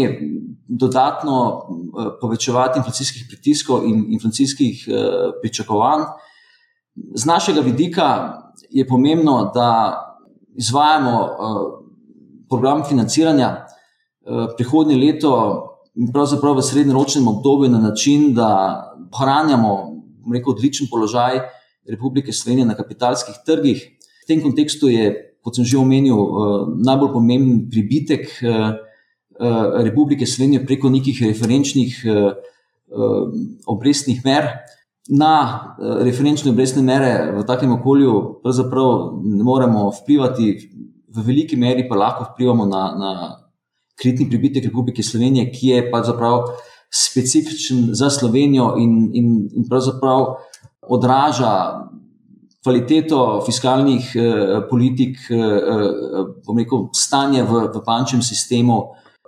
[0.67, 6.07] dodatno uh, povečevati inflacijskih pritiskov in inflacijskih uh, pričakovanj.
[7.15, 8.07] Z našega vidika
[8.69, 9.69] je pomembno, da
[10.55, 11.29] izvajamo uh,
[12.49, 15.33] program financiranja uh, prihodnje leto
[15.95, 18.49] in pravzaprav v srednjeročnem obdobju na način, da
[19.13, 19.73] ohranjamo
[20.33, 21.39] rekel, odličen položaj
[21.89, 23.83] Republike Slovenije na kapitalskih trgih.
[24.23, 28.41] V tem kontekstu je, kot sem že omenil, uh, najbolj pomemben pribitek
[29.85, 31.99] Republike Slovenije preko nekih referenčnih
[33.69, 34.47] obrestnih mer
[35.09, 35.33] na
[35.79, 40.47] eh, referenčne obrestne mere v takem okolju pravzaprav ne moremo vplivati,
[41.07, 43.11] v veliki meri pa lahko vplivamo na, na
[43.97, 46.53] kritni pribitek Republike Slovenije, ki je pa zapravo
[46.93, 50.35] specifičen za Slovenijo in, in, in pravzaprav
[50.81, 51.53] odraža
[52.63, 58.81] kvaliteto fiskalnih eh, politik, eh, eh, rekel, stanje v, v bančnem sistemu,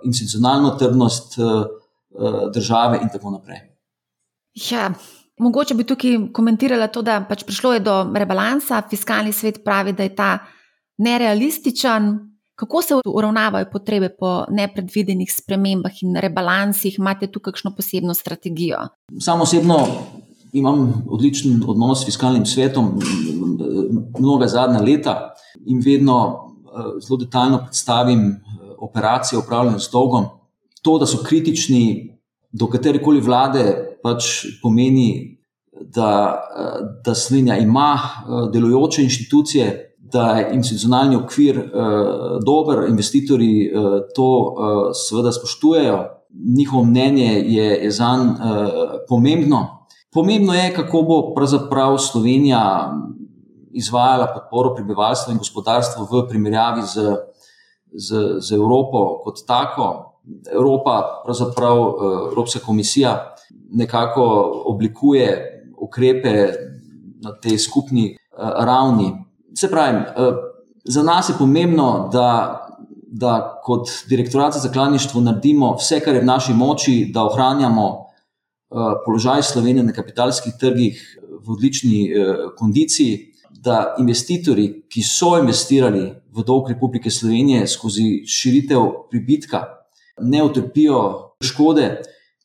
[0.04, 3.60] institucionalno trdnost eh, eh države in tako naprej.
[4.70, 4.90] Ja,
[5.40, 10.04] Mogoče bi tukaj komentirala to, da pač prišlo je do rebalansa, fiskalni svet pravi, da
[10.04, 10.38] je ta
[10.98, 12.10] nerealističen.
[12.60, 16.98] Kako se uravnavajo potrebe po nepredvidenih spremembah in rebalansih?
[16.98, 18.82] Imate tu kakšno posebno strategijo?
[19.20, 19.78] Samo osebno
[20.52, 22.98] imam odličen odnos s fiskalnim svetom,
[24.18, 25.14] mnoga zadnja leta
[25.66, 28.36] in vedno eh, zelo detaljno predstavim eh,
[28.78, 30.24] operacije upravljanja z dolgom.
[30.82, 32.18] To, da so kritični
[32.52, 35.38] do katerekoli vlade, pač pomeni,
[35.80, 37.98] da, eh, da Slovenija ima
[38.52, 41.64] delujoče inštitucije, da je institucionalni okvir uh,
[42.46, 46.04] dober, investitorji uh, to uh, seveda spoštujejo,
[46.56, 48.68] njihovo mnenje je, je za njih uh,
[49.08, 49.86] pomembno.
[50.12, 52.92] Pomembno je, kako bo pravzaprav Slovenija
[53.72, 57.16] izvajala podporo prebivalstva in gospodarstva v primerjavi z,
[57.92, 60.06] z, z Evropo kot tako.
[60.52, 61.76] Evropa, pravzaprav
[62.30, 63.34] Evropska komisija,
[63.70, 64.24] nekako
[64.66, 65.30] oblikuje
[65.80, 66.52] ukrepe
[67.22, 69.12] na tej skupni ravni.
[69.54, 70.34] Se pravi, uh,
[70.84, 72.60] za nas je pomembno, da,
[73.06, 78.92] da kot direktorat za zakladništvo naredimo vse, kar je v naši moči, da ohranjamo uh,
[79.06, 83.26] položaj Slovenije na kapitalskih trgih v odlični uh, kondiciji,
[83.60, 89.64] da investitorji, ki so investirali v dolg Republike Slovenije skozi širitev pribitka,
[90.20, 92.00] ne utrpijo škode.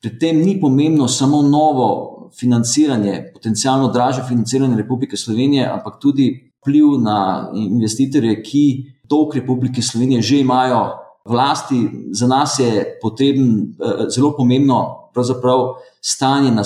[0.06, 6.28] Pri tem ni pomembno samo novo financiranje, potencijalno dražje financiranje Republike Slovenije, ampak tudi
[6.62, 8.66] vpliv na investitorje, ki
[9.10, 10.84] dolg Republike Slovenije že imajo
[11.26, 11.90] vlasti.
[12.12, 15.10] Za nas je potreben, eh, zelo pomembno,
[16.02, 16.62] stanje na,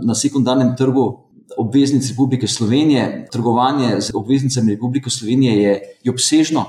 [0.00, 1.20] na sekundarnem trgu
[1.58, 3.28] obveznic Republike Slovenije.
[3.32, 6.64] Trgovanje z obveznicami Republike Slovenije je, je obsežno.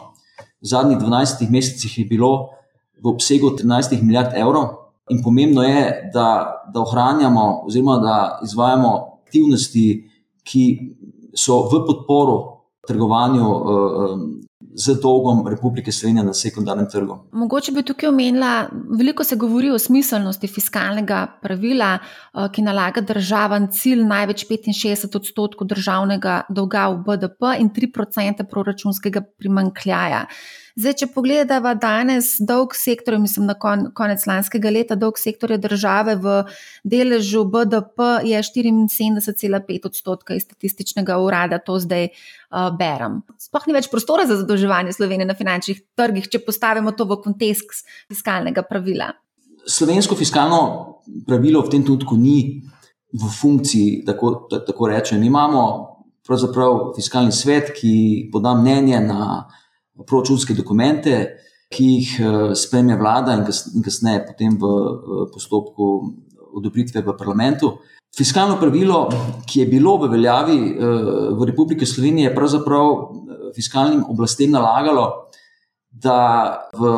[0.62, 2.50] V zadnjih 12 mesecih je bilo
[3.04, 6.28] v obsegu 13 milijard evrov, in pomembno je, da,
[6.74, 9.86] da ohranjamo oziroma da izvajamo aktivnosti,
[10.44, 10.66] ki
[11.36, 12.36] so v podporo
[12.88, 14.20] trgovanju uh,
[14.76, 17.18] z dolgom Republike Slovenije na sekundarnem trgu.
[17.32, 23.68] Mogoče bi tukaj omenila, veliko se govori o smiselnosti fiskalnega pravila, uh, ki nalaga državam
[23.72, 30.26] cilj največ 65 odstotkov državnega dolga v BDP in 3 odstotke proračunskega primankljaja.
[30.76, 36.18] Zdaj, če pogledamo danes dolg sektorja, mislim, na kon, konec lanskega leta, dolg sektorja države
[36.20, 36.34] v
[36.84, 43.22] deležu BDP je 74,5 odstotka iz statističnega urada, to zdaj uh, berem.
[43.40, 47.88] Sploh ni več prostora za zadolževanje Slovenije na finančnih trgih, če postavimo to v kontekst
[48.12, 49.14] fiskalnega pravila.
[49.64, 50.62] Slovensko fiskalno
[51.24, 52.66] pravilo v tem trenutku ni
[53.16, 55.24] v funkciji, tako, tako rečem.
[55.24, 55.62] Imamo
[56.28, 59.46] pravzaprav fiskalni svet, ki poda mnenje na
[60.04, 61.18] proračunske dokumente,
[61.72, 65.92] ki jih eh, spremlja vlada in kasneje potem v postopku
[66.56, 67.76] odobritve v parlamentu.
[68.16, 69.10] Fiskalno pravilo,
[69.44, 70.98] ki je bilo v veljavi eh,
[71.36, 75.32] v Republiki Sloveniji, je pravzaprav eh, fiskalnim oblastem nalagalo,
[75.90, 76.92] da v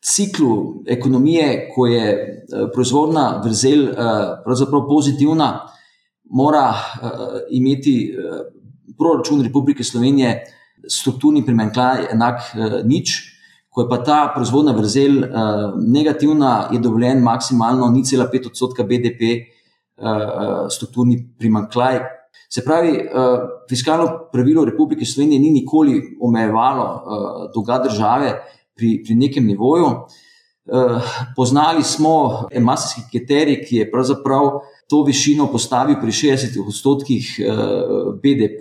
[0.00, 2.04] ciklu ekonomije, ko je
[2.72, 3.90] proizvodna vrzel
[4.44, 5.48] pravzaprav pozitivna,
[6.30, 6.70] mora
[7.50, 8.14] imeti
[8.96, 10.30] proračun Republike Slovenije
[10.88, 13.18] strukturni primankljaj enak uh, nič.
[13.70, 19.22] Ko je pa ta proizvodna vrzel uh, negativna, je dovoljen maksimalno 0,5 odstotka BDP
[20.00, 22.00] uh, strukturni primankljaj.
[22.50, 28.32] Se pravi, uh, fiskalno pravilo Republike Slovenije ni nikoli omejevalo uh, dolga države
[28.74, 29.86] pri, pri nekem nivoju.
[29.86, 31.02] Uh,
[31.36, 34.50] poznali smo emasijski kriterij, ki je pravzaprav
[34.90, 38.60] to višino postavil pri 60 odstotkih uh, BDP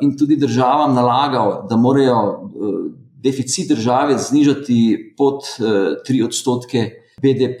[0.00, 2.38] in tudi državam nalagal, da morajo eh,
[3.22, 6.90] deficit države znižati pod 3 eh, odstotke
[7.22, 7.60] BDP.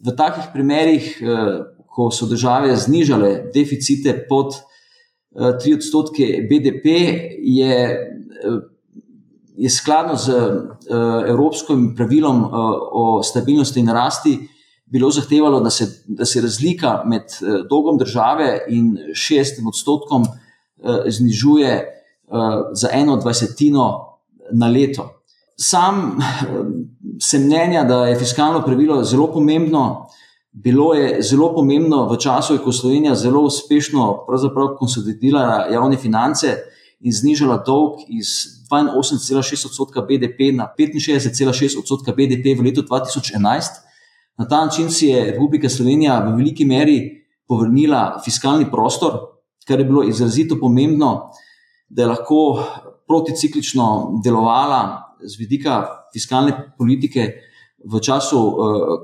[0.00, 4.54] V takih primerih, eh, ko so države znižale deficite pod
[5.34, 6.86] 3 odstotke BDP,
[7.38, 7.76] je,
[9.56, 10.32] je skladno z
[11.28, 12.44] evropskim pravilom
[12.92, 14.38] o stabilnosti in rasti.
[14.86, 17.22] Bilo zahtevalo, da se, da se razlika med
[17.70, 20.43] dolgom države in šestim odstotkom Eh,
[21.06, 21.86] znižuje eh,
[22.72, 23.84] za eno dvajsetino
[24.52, 25.22] na leto.
[25.56, 26.46] Sam eh,
[27.20, 30.06] sem mnenja, da je fiskalno pravilo zelo pomembno.
[30.52, 34.26] Bilo je zelo pomembno v času, ko je Slovenija zelo uspešno
[34.78, 36.56] konsolidirala javne finance
[37.00, 38.26] in znižala dolg iz
[38.70, 43.82] 82,6 odstotka BDP na 65,6 odstotka BDP v letu 2011.
[44.38, 49.33] Na ta način si je Republika Slovenija v veliki meri povrnila fiskalni prostor,
[49.66, 51.30] kar je bilo izrazito pomembno,
[51.88, 52.64] da je lahko
[53.08, 57.32] proticiklično delovala z vidika fiskalne politike
[57.84, 58.54] v času uh,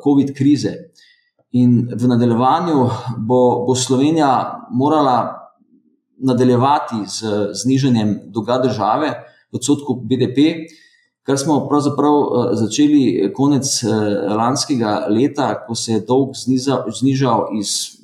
[0.04, 0.72] COVID krize.
[1.52, 2.88] In v nadaljevanju
[3.18, 5.36] bo, bo Slovenija morala
[6.18, 9.10] nadaljevati z znižanjem dolga države
[9.52, 10.68] v odstotku BDP,
[11.26, 13.90] kar smo pravzaprav uh, začeli konec uh,
[14.36, 18.00] lanskega leta, ko se je dolg znižal, iz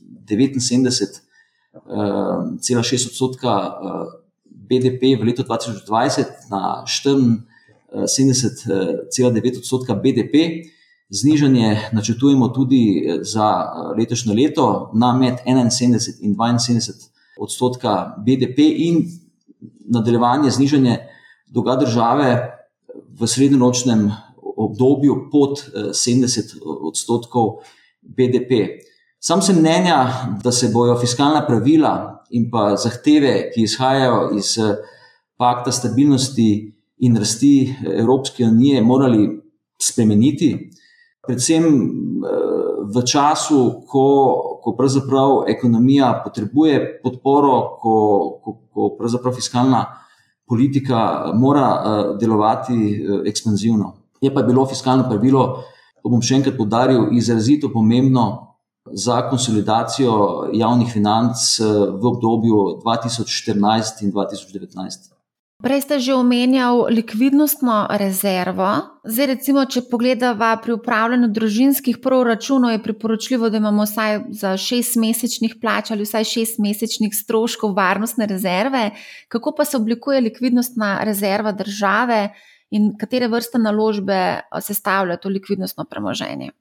[1.87, 3.55] 79,6 uh, odstotka uh,
[4.45, 10.35] BDP v letu 2020 na 74,9 odstotka BDP.
[11.11, 16.93] Znižanje načrtujemo tudi za letošnje leto na med 71 in 72
[17.39, 19.07] odstotka BDP in
[19.87, 20.97] nadaljevanje znižanja
[21.47, 22.53] dolga države
[23.21, 24.13] v srednjeročnem
[24.57, 27.57] obdobju pod 70 odstotkov
[28.03, 28.51] BDP.
[29.27, 29.99] Sam sem mnenja,
[30.45, 34.53] da se bojo fiskalna pravila in pa zahteve, ki izhajajo iz
[35.39, 36.51] pakta stabilnosti
[36.99, 39.27] in rasti Evropske unije, morali
[39.83, 40.71] spremeniti
[41.27, 41.83] predvsem eh,
[42.87, 44.07] v času, ko,
[44.63, 47.95] ko pravzaprav ekonomija potrebuje podporo, ko,
[48.43, 49.85] ko, ko pravzaprav fiskalna
[50.47, 53.93] politika mora eh, delovati eh, ekspanzivno.
[54.23, 55.65] Je pa bilo fiskalno pravilo,
[56.03, 58.46] to bom še enkrat podaril, izrazito pomembno
[58.93, 61.59] za konsolidacijo javnih financ
[62.01, 65.17] v obdobju 2014 in 2019.
[65.57, 69.01] Prej ste že omenjali likvidnostno rezervo.
[69.09, 75.01] Zdaj, recimo, če pogledamo pri upravljanju družinskih proračunov, je priporočljivo, da imamo vsaj za šest
[75.01, 78.91] mesečnih plač ali vsaj šest mesečnih stroškov varnostne rezerve.
[79.33, 82.37] Kako pa se oblikuje likvidnostna rezerva države
[82.71, 86.53] in katere vrste naložbe sestavljajo to likvidnostno premoženje?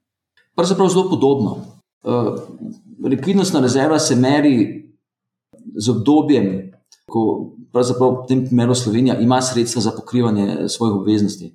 [0.56, 1.76] Pravzaprav zelo podobno.
[2.02, 2.38] Uh,
[3.04, 4.86] likvidnostna rezerva se meri
[5.76, 6.72] z obdobjem,
[7.10, 11.52] ko pravzaprav v tem primeru Slovenija ima sredstva za pokrivanje svojih obveznosti.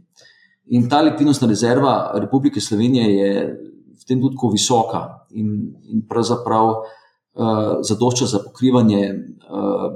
[0.71, 3.31] In ta likvidnostna rezerva Republike Slovenije je
[4.01, 9.91] v tem trenutku visoka in, in pravzaprav uh, zadošča za pokrivanje uh,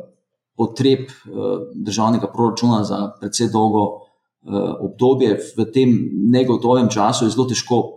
[0.56, 5.40] potreb uh, državnega proračuna za precej dolgo uh, obdobje.
[5.58, 5.96] V tem
[6.32, 7.96] negotovem času je zelo težko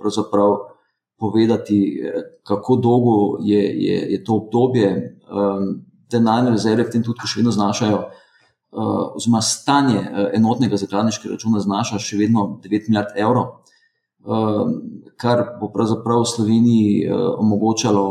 [1.19, 2.03] povedati,
[2.47, 5.19] kako dolgo je, je, je to obdobje.
[5.29, 11.35] Um, denarne rezerve v tem tudi še vedno znašajo, uh, oziroma stanje uh, enotnega zakladniškega
[11.35, 13.51] računa znaša še vedno 9 milijard evrov,
[14.25, 14.63] uh,
[15.21, 18.07] kar bo pravzaprav Sloveniji uh, omogočalo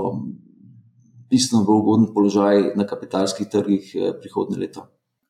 [1.32, 3.90] bistveno bolj ugoden položaj na kapitalskih trgih
[4.22, 4.86] prihodnje leto.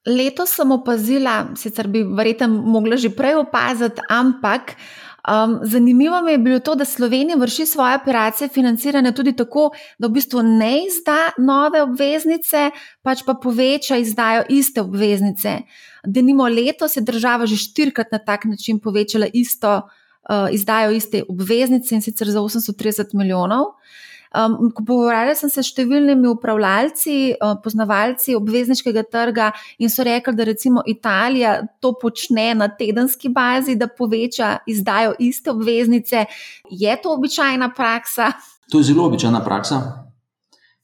[0.08, 6.32] Letos sem opazila, sicer bi verjetno mogla že prej opaziti, ampak uh, Um, zanimivo mi
[6.32, 10.86] je bilo to, da Slovenija vrši svoje operacije financiranja tudi tako, da v bistvu ne
[10.86, 15.58] izda nove obveznice, pač pa poveča izdajo iste obveznice.
[16.06, 21.24] Da nimo letos je država že štirikrat na tak način povečala isto uh, izdajo iste
[21.30, 23.66] obveznice in sicer za 830 milijonov.
[24.36, 30.48] Um, Pogovarjala sem se s številnimi upravljalci, uh, poznavalci obvezniškega trga in so rekli, da
[30.48, 36.26] recimo Italija to počne na tedenski bazi, da poveča izdajo iste obveznice.
[36.70, 38.34] Je to običajna praksa?
[38.72, 39.82] To je zelo običajna praksa.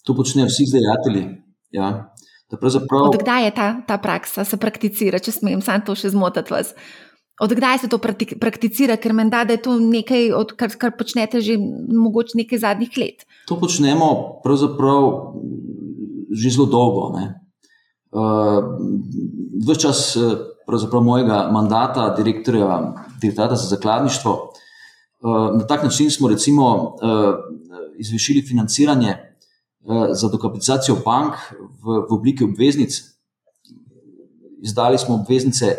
[0.03, 1.27] To počnejo vsi izdajatelji.
[1.71, 2.13] Ja.
[2.59, 3.09] Pravzaprav...
[3.09, 6.73] Od kdaj je ta, ta praksa, se prakticira, če smem, sam to še zmotiti vas?
[7.43, 7.97] Odkdaj se to
[8.39, 12.97] prakticira, ker meni da, da je to nekaj, kar, kar počnete že mogoče nekaj zadnjih
[12.97, 13.25] let?
[13.51, 15.09] To počnemo pravzaprav
[16.31, 17.11] že zelo dolgo.
[17.13, 18.63] Uh,
[19.67, 20.17] Ves čas
[21.01, 27.35] mojega mandata, direktorja Direktorata za zakladništvo, uh, na tak način smo recimo uh,
[27.97, 33.01] izvršili financiranje uh, za dokapitalizacijo bank v, v obliki obveznic.
[34.63, 35.77] Izdali smo obveznice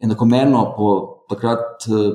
[0.00, 2.12] enakomerno po takrat eh,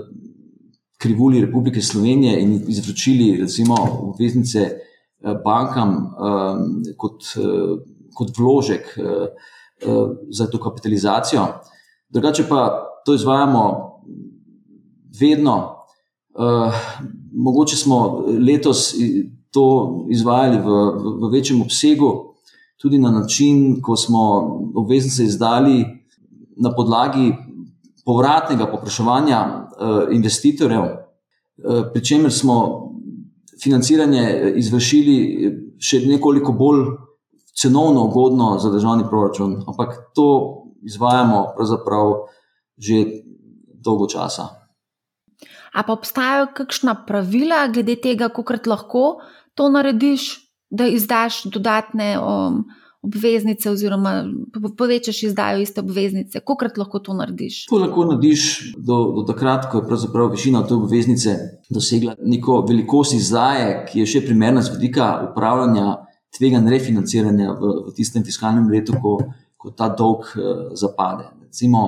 [0.97, 7.23] krivulji Republike Slovenije in izročili, recimo, obveznice eh, bankam eh, kot,
[8.15, 8.99] kot vložek
[10.31, 11.41] za to kapitalizacijo.
[12.09, 13.63] Drugače pa to izvajamo
[15.19, 15.75] vedno.
[17.33, 18.95] Mogoče smo letos
[19.51, 19.65] to
[20.09, 20.69] izvajali v,
[21.21, 22.36] v, večjem obsegu,
[22.81, 24.21] tudi na način, ko smo
[24.75, 25.86] obveznice izdali
[26.55, 27.33] na podlagi
[28.05, 32.57] povratnega popraševanja uh, investitorjev, uh, pri čemer smo
[33.63, 35.17] financiranje izvršili
[35.79, 36.85] še nekoliko bolj
[37.55, 40.27] cenovno ugodno za državni proračun, ampak to
[40.85, 42.13] izvajamo pravzaprav
[42.77, 43.05] že
[43.85, 44.49] dolgo časa.
[45.73, 49.03] A pa obstajajo kakšna pravila glede tega, kako lahko
[49.55, 52.19] to narediš, da izdaš dodatne.
[52.19, 52.65] Um,
[53.05, 54.13] obveznice, oziroma
[54.77, 56.39] povečaš izdajo iste obveznice.
[56.39, 57.65] Kokrat lahko to narediš?
[57.69, 61.35] To lahko narediš do, do takrat, ko je pravzaprav višina te obveznice
[61.69, 65.87] dosegla neko velikost izdaje, ki je še primerna z vidika upravljanja
[66.35, 69.17] tvega refinanciranja v, v tistem fiskalnem letu, ko,
[69.57, 71.29] ko ta dolg uh, zapade.
[71.47, 71.85] Recimo,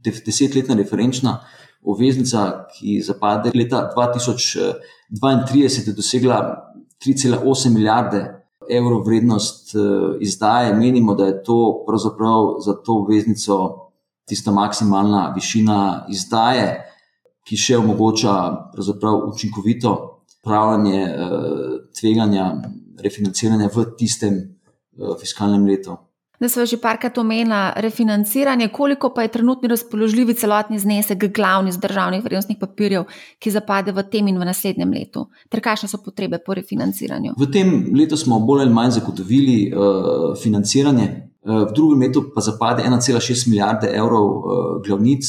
[0.00, 1.40] desetletna referenčna
[1.82, 6.40] obveznica, ki zapade leta 2032, je dosegla
[7.00, 8.39] 3,8 milijarde
[8.70, 9.74] evrov vrednost
[10.20, 10.74] izdaje.
[10.74, 13.56] Menimo, da je to pravzaprav za to obveznico
[14.28, 16.86] tista maksimalna višina izdaje,
[17.44, 18.34] ki še omogoča
[19.26, 19.96] učinkovito
[20.40, 21.08] upravljanje
[22.00, 22.52] tveganja
[23.02, 24.38] refinanciranja v tistem
[25.20, 25.96] fiskalnem letu
[26.40, 31.78] da smo že parkrat omenili refinanciranje, koliko pa je trenutni razpoložljivi celotni znesek glavni z
[31.78, 33.04] državnih vrednostnih papirjev,
[33.38, 37.34] ki zapade v tem in v naslednjem letu, ter kakšne so potrebe po refinanciranju.
[37.38, 41.26] V tem letu smo bolj ali manj zagotovili uh, financiranje.
[41.44, 44.42] V drugem letu pa zapade 1,6 milijarde evrov
[44.84, 45.24] glavnic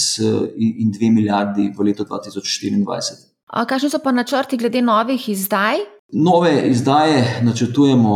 [0.58, 3.32] in 2 milijardi v letu 2024.
[3.68, 5.80] Kakšni so pa načrti glede novih izdaj?
[6.14, 8.16] Nove izdaje načrtujemo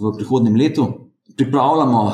[0.00, 1.03] v prihodnem letu
[1.36, 2.12] pripravljamo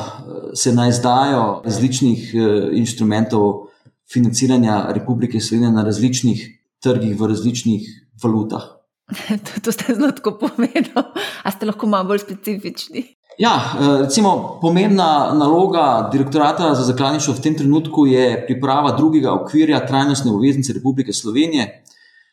[0.54, 3.66] se na izdajo različnih eh, inštrumentov
[4.12, 6.48] financiranja Republike Slovenije na različnih
[6.82, 7.88] trgih, v različnih
[8.22, 8.62] valutah.
[9.28, 11.06] To, to ste zelo tako povedali,
[11.42, 13.04] a ste lahko malo bolj specifični.
[13.38, 19.86] Ja, eh, recimo, pomembna naloga direktorata za zakladništvo v tem trenutku je priprava drugega okvirja
[19.86, 21.84] trajnostne obveznice Republike Slovenije.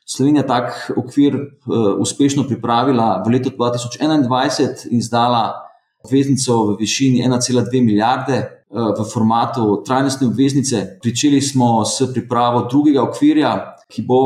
[0.07, 5.66] Slovenija tak okvir uh, uspešno pripravila v letu 2021 in izdala
[6.07, 10.99] obveznico v višini 1,2 milijarde eh, v formatu trajnostne obveznice.
[11.03, 13.53] Pričeli smo s pripravo drugega okvirja,
[13.91, 14.21] ki bo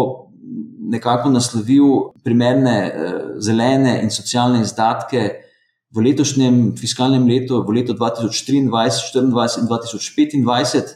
[0.91, 5.29] nekako naslovil primerne eh, zelene in socialne izdatke
[5.91, 10.93] v letošnjem fiskalnem letu, v letu 2023, 2024 in 2025.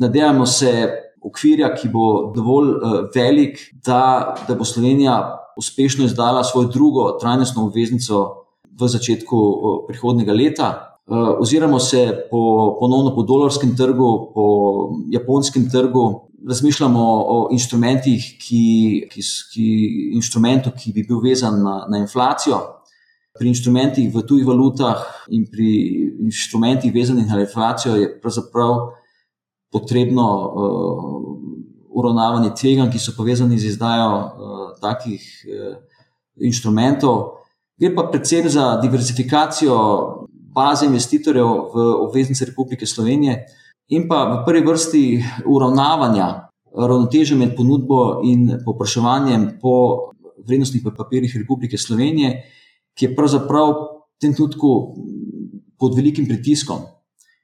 [0.00, 0.72] Nadejamo se
[1.20, 5.16] okvirja, ki bo dovolj uh, velik, da, da bo Slovenija
[5.60, 8.46] uspešno izdala svojo drugo trajnostno obveznico
[8.78, 9.36] v začetku
[9.88, 10.68] prihodnega leta.
[11.10, 14.44] Oziramo se po, ponovno po dolarskem trgu, po
[15.10, 18.64] japonskem trgu, razmišljamo o inštrumentih, ki,
[19.12, 19.66] ki, ki,
[20.14, 22.60] inštrumentu, ki bi bil vezan na, na inflacijo.
[23.38, 25.68] Pri inštrumentih v tujih valutah in pri
[26.26, 28.90] inštrumentih vezanih na inflacijo je pravzaprav
[29.72, 31.04] potrebno uh,
[31.90, 35.76] uravnavanje tveganj, ki so povezani z izdajo uh, takih uh,
[36.36, 37.39] inštrumentov.
[37.80, 39.74] Gre pa predvsem za diverzifikacijo
[40.52, 43.46] baze investitorjev v obveznice Republike Slovenije
[43.88, 45.04] in pa v prvi vrsti
[45.48, 46.26] uravnavanja
[46.76, 50.12] ravnoteže med ponudbo in popraševanjem po
[50.46, 52.42] vrednostnih papirjih Republike Slovenije,
[52.94, 53.86] ki je pravzaprav v
[54.20, 54.70] tem trenutku
[55.80, 56.84] pod velikim pritiskom.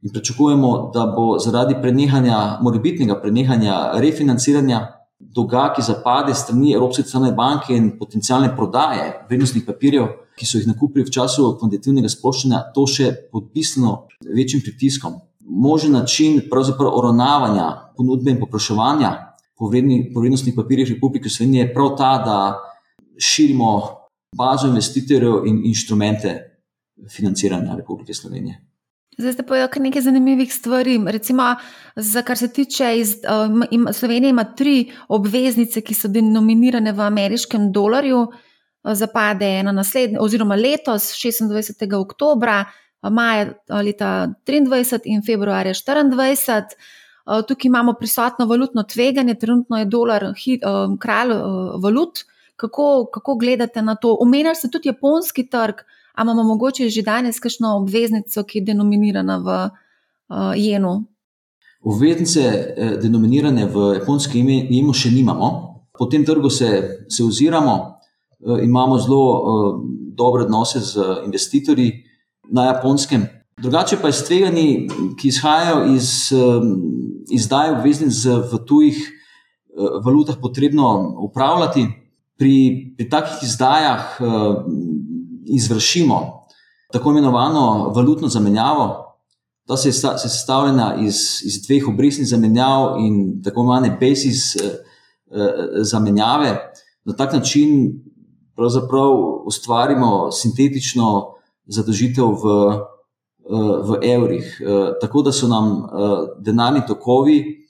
[0.02, 4.84] In pričakujemo, da bo zaradi prenehanja, morebitnega prenehanja refinanciranja
[5.18, 10.66] dolga, ki zapade strani Evropske centralne banke in potencijalne prodaje vrednostnih papirjev, ki so jih
[10.68, 15.20] nakupili v času kvantitativnega sproščanja, to še pod bistveno večjim pritiskom.
[15.46, 17.66] Možen način uravnavanja
[17.96, 19.12] ponudbe in popraševanja
[19.56, 22.38] po, vredni, po vrednostnih papirjih Republike Slovenije je prav ta, da
[23.18, 23.70] širimo
[24.36, 26.36] bazo investitorjev in inštrumente
[27.10, 28.60] financiranja Republike Slovenije.
[29.18, 30.98] Zdaj ste povedali kar nekaj zanimivih stvari.
[31.06, 31.54] Recimo,
[31.96, 37.72] za kar se tiče, iz, uh, Slovenija ima tri obveznice, ki so denominirane v ameriškem
[37.72, 38.26] dolarju
[38.94, 41.94] zapade ena naslednja, oziroma letos, 26.
[41.98, 42.64] oktober,
[43.10, 46.62] maja leta 23 in februarja 24.
[47.48, 50.26] Tukaj imamo prisotno valutno tveganje, trenutno je dolar
[51.00, 51.32] kralj
[51.82, 52.18] valut.
[52.56, 54.16] Kako, kako gledate na to?
[54.20, 55.74] Omenjali ste tudi japonski trg,
[56.14, 59.48] ali imamo mogoče že danes kakšno obveznico, ki je denominirana v
[60.28, 61.04] uh, jenu?
[61.84, 62.40] Obveznice,
[62.76, 65.50] eh, denominirane v japonskem imenu, še nimamo.
[65.98, 66.70] Po tem trgu se,
[67.08, 67.95] se oziramo, Eh,
[68.62, 69.80] imamo zelo uh,
[70.16, 71.92] dobre odnose z investitorji
[72.50, 73.26] na japonskem.
[73.62, 76.32] Drugače pa je stvegani, ki izhajajo iz
[77.32, 78.98] izdaje obveznic v tujih
[80.04, 81.86] valutah, potrebno upravljati.
[82.36, 84.20] Pri, pri takih izdajah
[85.46, 86.46] izvršimo
[86.92, 89.02] tako imenovano valutno zamenjavo.
[89.66, 91.14] Ta se je sestavljena iz,
[91.44, 94.62] iz dveh obrestnih zamenjav in tako imenovane basis uh,
[95.82, 96.72] zamenjave.
[97.04, 98.00] Na tak način
[98.56, 99.12] pravzaprav
[99.46, 101.34] ustvarimo sintetično
[101.66, 102.82] zadožitev v, eh,
[103.88, 104.60] v evrih.
[104.60, 107.66] Eh, tako da so nam eh, denarni tokovi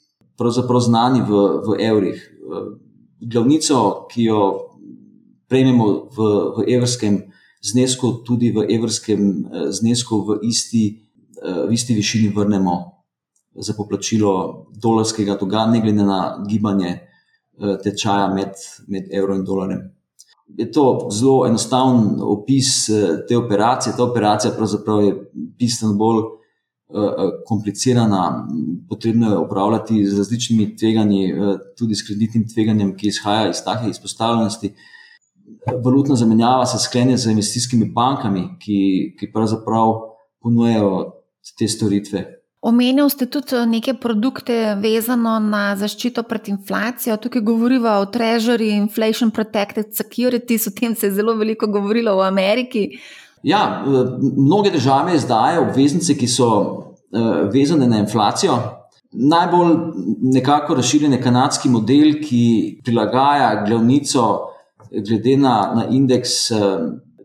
[0.79, 1.31] znani v,
[1.67, 2.33] v evrih.
[3.21, 4.69] Glavnico, ki jo
[5.49, 6.17] prejmemo v,
[6.57, 11.01] v evrskem znesku, tudi v evrskem znesku v isti,
[11.41, 13.01] v isti višini vrnemo
[13.57, 16.99] za poplačilo dolarskega dolga, ne glede na gibanje
[17.57, 18.53] tečaja med,
[18.87, 19.96] med evrom in dolarjem
[20.47, 23.93] je to zelo enostaven opis eh, te operacije.
[23.97, 26.23] Ta operacija pravzaprav je bistveno bolj
[27.45, 28.47] komplicirana,
[28.89, 31.33] potrebno je upravljati z različnimi tveganji,
[31.77, 34.71] tudi s kreditnim tveganjem, ki izhaja iz take izpostavljenosti.
[35.83, 38.79] Valutna zamenjava se sklene z investicijskimi bankami, ki,
[39.19, 39.93] ki pravzaprav
[40.41, 41.11] ponujajo
[41.59, 42.36] te storitve.
[42.67, 47.15] Omenil ste tudi neke produkte, vezano na zaščito pred inflacijo.
[47.23, 52.25] Tukaj govorimo o Treasury, Inflation Protected Securities, o tem se je zelo veliko govorilo v
[52.27, 52.83] Ameriki.
[53.43, 53.85] Ja,
[54.35, 58.57] mnoge države izdajajo obveznice, ki so uh, vezane na inflacijo.
[59.11, 59.71] Najbolj
[60.35, 64.27] nekako razširjen je kanadski model, ki prilagaja glavnico
[64.91, 66.35] glede na, na indeks,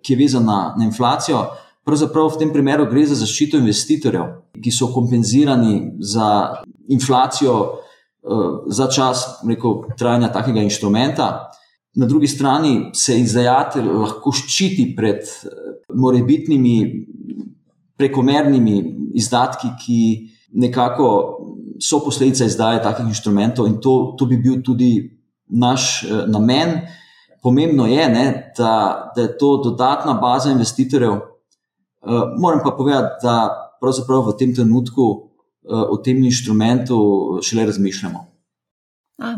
[0.03, 1.43] ki je vezan na, na inflacijo.
[1.85, 4.29] Pravzaprav v tem primeru gre za zaščito investitorjev,
[4.63, 11.31] ki so kompenzirani za inflacijo uh, za čas rekel, trajanja takega inštrumenta.
[11.95, 15.27] Na drugi strani se izdajatelj lahko ščiti pred
[15.93, 16.77] morebitnimi
[17.99, 18.77] prekomernimi
[19.15, 19.99] izdatki, ki
[20.63, 21.09] nekako
[21.83, 24.93] so posledica izdaje takih inštrumentov, in to, to bi bil tudi
[25.49, 26.81] naš eh, namen.
[27.43, 28.27] Pomembno je, ne,
[28.59, 28.75] da,
[29.17, 31.19] da je to dodatna baza investitorjev.
[32.03, 33.35] Uh, moram pa povedati, da
[33.81, 36.99] pravzaprav v tem trenutku uh, o tem inštrumentu
[37.43, 38.27] šele razmišljamo.
[39.23, 39.35] A,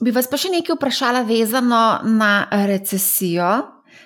[0.00, 3.50] bi vas pa še nekaj vprašala, vezano na recesijo.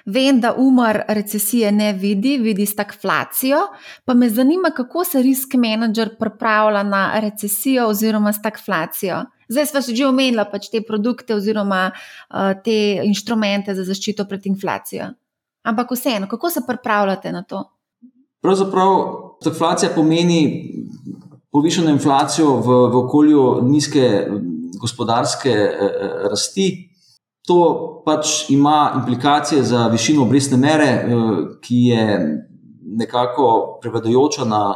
[0.06, 3.58] Vem, da umor recesije ne vidi, vidi stagflacijo,
[4.04, 9.24] pa me zanima, kako se risk manager pripravlja na recesijo oziroma stagflacijo.
[9.50, 15.10] Zdaj smo že omenili pač te produkte oziroma uh, te inštrumente za zaščito pred inflacijo.
[15.62, 17.64] Ampak vseeno, kako se pripravljate na to?
[18.42, 18.92] Pravzaprav
[19.40, 20.42] stagflacija pomeni
[21.52, 24.26] povišeno inflacijo v, v okolju nizke
[24.80, 25.98] gospodarske eh,
[26.30, 26.90] rasti.
[27.48, 31.06] To pač ima implikacije za višino obrestne mere, eh,
[31.60, 32.04] ki je
[32.82, 34.74] nekako prevladujoča na,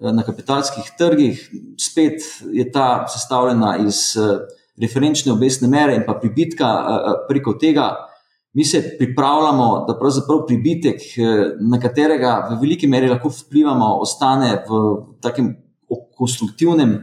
[0.00, 1.50] eh, na kapitalskih trgih.
[1.80, 4.38] Spet je ta sestavljena iz eh,
[4.80, 6.66] referenčne obrestne mere in pa pribitka
[7.28, 8.05] preko tega.
[8.56, 11.02] Mi se pripravljamo, da pravzaprav pribitek,
[11.60, 14.80] na katerega v veliki meri lahko vplivamo, ostane v
[15.20, 15.50] takem
[16.16, 16.94] konstruktivnem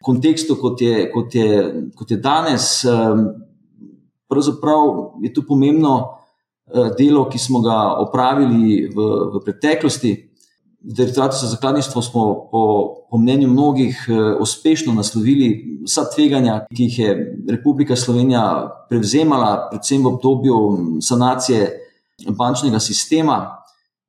[0.00, 1.50] kontekstu, kot je, kot je,
[1.98, 2.70] kot je danes
[4.28, 6.08] pravzaprav je to pomembno
[6.66, 10.25] eh, delo, ki smo ga opravili v, v preteklosti.
[10.86, 16.82] V direktoratu za zakladništvo smo, po, po mnenju mnogih, eh, uspešno naslovili vsa tveganja, ki
[16.82, 20.56] jih je Republika Slovenija prevzemala, predvsem v obdobju
[21.00, 21.70] sanacije
[22.38, 23.56] bančnega sistema.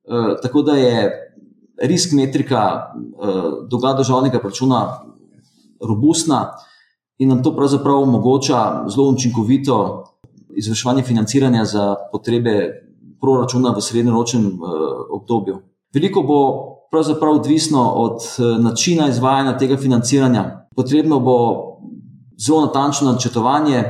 [0.04, 1.12] Eh, tako da je
[1.82, 2.92] risk metrika
[3.70, 5.02] dolga državnega računa
[5.80, 6.52] robustna
[7.18, 10.04] in nam to pravzaprav omogoča zelo učinkovito
[10.56, 12.82] izvrševanje financiranja za potrebe
[13.20, 14.58] proračuna v srednjeročnem
[15.10, 15.58] obdobju.
[15.94, 16.40] Veliko bo
[16.90, 20.66] pravzaprav odvisno od uh, načina izvajanja tega financiranja.
[20.76, 21.38] Potrebno bo
[22.38, 23.84] zelo natančno načrtovanje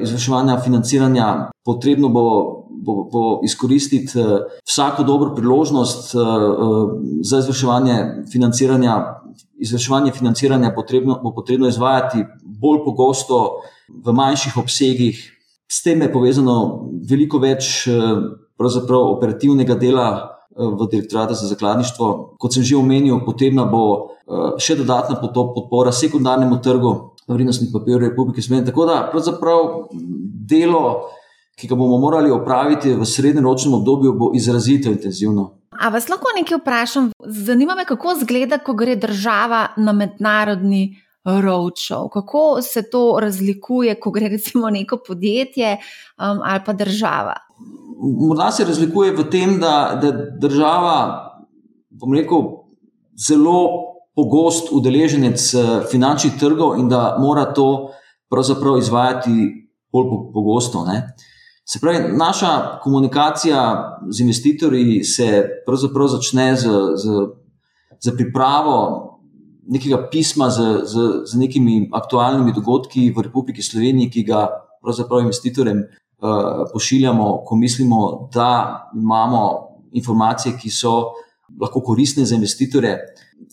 [0.00, 2.24] izvrševanja financiranja, potrebno bo,
[2.70, 4.26] bo, bo izkoristiti uh,
[4.66, 6.22] vsako dobro priložnost uh,
[7.22, 9.14] za izvrševanje financiranja.
[9.60, 13.60] Izvrševanje financiranja potrebno, bo potrebno izvajati bolj pogosto,
[14.04, 15.18] v manjših obsegih,
[15.68, 17.96] S tem je povezano veliko več eh,
[18.58, 22.34] operativnega dela eh, v direktoratu za zakladništvo.
[22.38, 26.94] Kot sem že omenil, potrebna bo eh, še dodatna podpora sekundarnemu trgu
[27.28, 28.72] vrednostnih papirjev Republike Slovenije.
[28.72, 29.88] Tako da pravzaprav
[30.48, 31.10] delo,
[31.58, 35.50] ki ga bomo morali opraviti v srednjeročnem obdobju, bo izrazito intenzivno.
[35.78, 37.10] A vas lahko nekaj vprašam?
[37.26, 42.08] Zanima me, kako izgleda, ko gre država na mednarodni roadshow.
[42.12, 47.34] Kako se to razlikuje, ko gre recimo neko podjetje um, ali pa država?
[47.98, 50.98] Morda se razlikuje v tem, da, da država,
[51.90, 52.44] bom rekel,
[53.18, 57.90] zelo pogost udeleženec eh, finančnih trgov in da mora to
[58.30, 59.34] pravzaprav izvajati
[59.92, 60.84] bolj pogosto.
[60.86, 61.14] Ne?
[61.64, 63.62] Se pravi, naša komunikacija
[64.10, 67.04] z investitorji se pravzaprav začne z, z,
[68.00, 68.78] z pripravo
[69.68, 74.46] nekega pisma z, z, z nekimi aktualnimi dogodki v Republiki Sloveniji, ki ga
[74.82, 75.82] pravzaprav investitorjem
[76.72, 81.12] pošiljamo, ko mislimo, da imamo informacije, ki so
[81.60, 82.98] lahko koristne za investitore.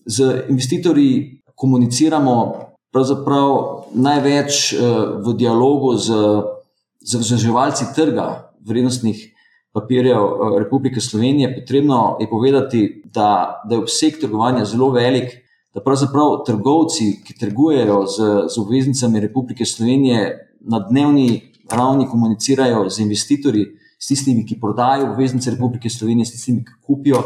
[0.05, 2.53] Z investitorji komuniciramo
[2.91, 4.81] pravzaprav največ uh,
[5.27, 9.31] v dialogu z vzdrževalci trga vrednostnih.
[9.75, 15.33] Papirjev eh, Republike Slovenije, potrebno je povedati, da, da je obseg trgovanja zelo velik,
[15.73, 20.21] da pravzaprav trgovci, ki trgujejo z, z obveznicami Republike Slovenije,
[20.59, 21.41] na dnevni
[21.71, 23.65] ravni komunicirajo z investitorji,
[23.99, 27.23] s tistimi, ki prodajo obveznice Republike Slovenije, s tistimi, ki kupijo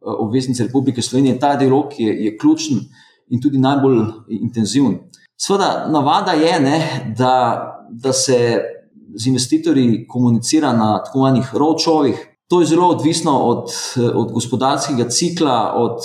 [0.00, 1.38] obveznice Republike Slovenije.
[1.38, 2.80] Ta dialog je, je ključen
[3.28, 4.98] in tudi najbolj intenziven.
[5.36, 6.78] Sveda, navada je, ne,
[7.18, 7.34] da,
[7.90, 8.60] da se
[9.14, 12.28] z investitorji komunicira na tako imenovanih ročovih.
[12.48, 13.70] To je zelo odvisno od,
[14.14, 15.98] od gospodarskega cikla, od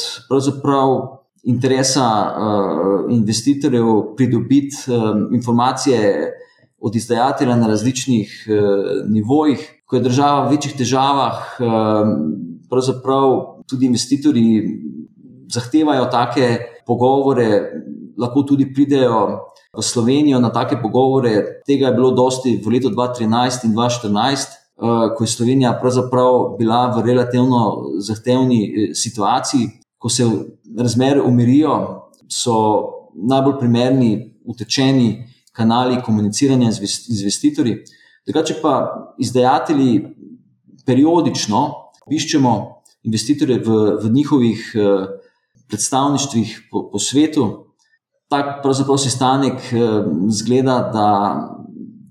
[1.44, 3.86] interesa uh, investitorjev
[4.16, 6.32] pridobiti um, informacije
[6.80, 9.84] od izdajatelja na različnih uh, nivojih.
[9.86, 12.14] Ko je država v večjih težavah, um,
[12.70, 13.36] pravzaprav
[13.70, 14.64] tudi investitorji
[15.54, 16.58] zahtevajo take
[16.88, 17.72] pogovore,
[18.18, 19.22] lahko tudi pridejo
[19.78, 21.64] v Slovenijo na take pogovore.
[21.68, 26.88] Tega je bilo dosti v letu 2013 in 2014, uh, ko je Slovenija pravzaprav bila
[26.96, 30.24] v relativno zahtevni uh, situaciji ko se
[30.78, 32.54] razmere umirijo, so
[33.14, 34.12] najbolj primerni,
[34.46, 35.26] utečeni
[35.58, 36.80] kanali komuniciranja z
[37.10, 37.78] investitorji.
[38.26, 38.74] Drugače pa
[39.18, 40.04] izdajatelji
[40.86, 41.62] periodično
[42.14, 42.54] iščemo
[43.04, 45.08] investitorje v, v njihovih eh,
[45.68, 47.48] predstavništvih po, po svetu.
[48.30, 49.88] Tak pravzaprav sestanek eh,
[50.30, 51.10] zgleda, da,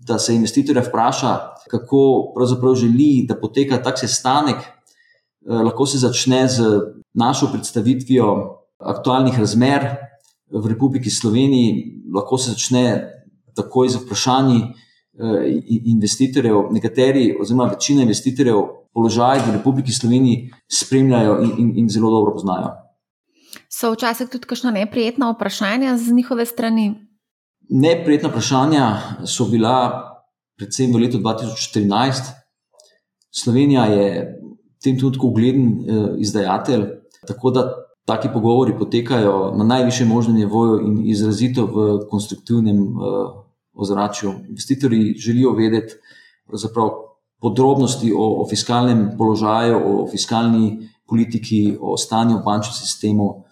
[0.09, 1.35] da se investitorja vpraša,
[1.71, 4.65] kako pravzaprav želi, da poteka tak sestanek.
[4.65, 6.81] Eh, lahko se začne z
[7.15, 8.33] našo predstavitvijo
[8.79, 9.87] aktualnih razmer
[10.51, 13.16] v Republiki Sloveniji, lahko se začne
[13.57, 15.61] takoj z vprašanji eh,
[15.93, 16.69] investitorjev.
[16.73, 18.63] Nekateri, oziroma večina investitorjev,
[18.95, 22.75] položaj v Republiki Sloveniji spremljajo in, in, in zelo dobro poznajo.
[23.69, 26.95] So včasih tudi kakšno neprijetno vprašanje z njihove strani?
[27.69, 28.85] Neprijetna vprašanja
[29.27, 29.77] so bila
[30.57, 32.31] predvsem v letu 2014.
[33.35, 34.07] Slovenija je
[34.77, 36.87] v tem trenutku ugleden eh, izdajatelj
[37.27, 37.73] Tako da
[38.05, 43.03] taki pogovori potekajo na najvišjem možnem nivoju in izrazito v konstruktivnem uh,
[43.77, 44.33] ozračju.
[44.49, 45.95] Investitorji želijo vedeti
[47.41, 53.45] podrobnosti o, o fiskalnem položaju, o fiskalni politiki, o stanju v bančnem sistemu,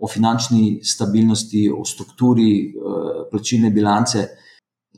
[0.00, 4.26] o finančni stabilnosti, o strukturi uh, plačilne bilance.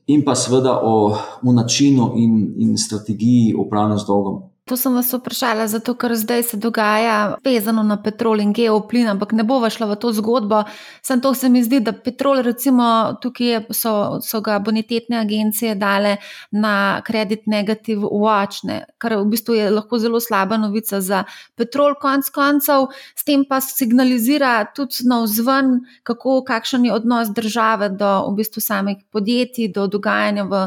[0.06, 4.42] In pa seveda o, o načinu in, in strategiji upravljanja z dolgom.
[4.64, 9.34] To sem vas vprašala, zato ker zdaj se dogaja vezano na petrol in geoplin, ampak
[9.36, 10.62] ne bova šla v to zgodbo.
[11.04, 12.86] Sam to se mi zdi, da petrol, recimo,
[13.20, 13.92] tukaj so,
[14.24, 16.14] so ga bonitetne agencije dale
[16.50, 21.26] na kredit negativ watchne, kar v bistvu je lahko zelo slaba novica za
[21.60, 27.92] petrol, konc koncev, s tem pa signalizira tudi na vzven, kako, kakšen je odnos države
[27.92, 30.64] do v bistvu samih podjetij, do dogajanja v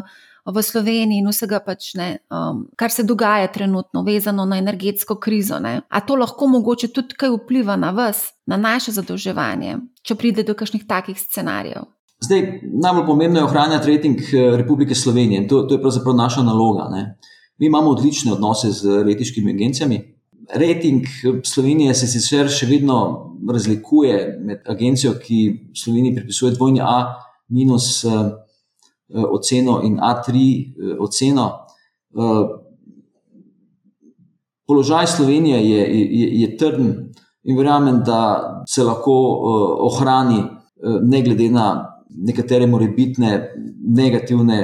[0.48, 5.60] v Sloveniji in vsega, pač, ne, um, kar se dogaja trenutno, vezano na energetsko krizo.
[5.60, 5.82] Ne.
[5.90, 9.78] A to lahko mogoče tudi kaj vpliva na vas, na naše zadolževanje,
[10.08, 11.90] če pride do kakšnih takih scenarijev?
[12.24, 16.44] Zdaj, najbolj pomembno je ohranjati rejting eh, Republike Slovenije in to, to je pravzaprav naša
[16.48, 16.88] naloga.
[16.92, 17.18] Ne.
[17.60, 20.00] Mi imamo odlične odnose z rejtiškimi agencijami.
[20.56, 22.98] Rejting eh, Slovenije se sicer še vedno
[23.52, 27.14] razlikuje med agencijo, ki Sloveniji pripisuje dvojni A
[27.50, 28.06] minus.
[29.10, 31.66] Eh, oceno in A3 eh, oceno.
[32.12, 32.48] Eh,
[34.66, 35.80] položaj Slovenije je,
[36.20, 39.14] je, je trden in verjamem, da se lahko
[39.80, 40.44] ohrani,
[41.02, 41.68] ne glede na
[42.10, 43.54] nekatere morebitne
[43.88, 44.58] negativne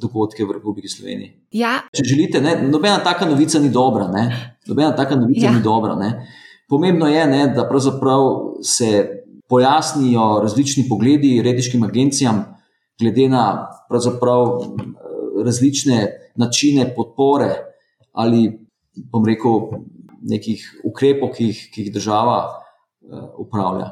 [0.00, 1.30] dogodke v Republiki Sloveniji.
[1.56, 1.78] Ja.
[1.96, 4.10] Če želite, ne, nobena taka novica ni dobra.
[4.12, 4.26] Ne,
[4.68, 5.54] nobena taka novica ja.
[5.54, 5.96] ni dobra.
[5.96, 6.10] Ne.
[6.68, 7.64] Pomembno je, ne, da
[8.60, 9.08] se
[9.48, 12.44] pojasnijo različni pogledi rediškim agencijam
[13.00, 13.68] glede na
[15.44, 17.50] različne načine podpore
[18.12, 18.48] ali,
[18.96, 19.60] bom rekel,
[20.22, 23.90] nekih ukrepov, ki jih, ki jih država uh, upravlja.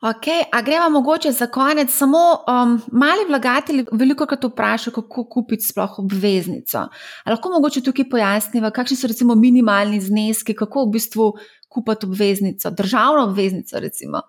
[0.00, 1.90] Okay, a gremo mogoče za konec?
[1.92, 6.86] Samo um, mali vlagatelji veliko krat vprašajo, kako kupiti sploh obveznico.
[7.24, 11.26] A lahko mogoče tukaj pojasnimo, kakšni so recimo minimalni zneski, kako v bistvu
[11.68, 13.80] kupiti obveznico, državno obveznico.
[13.80, 14.22] Recimo.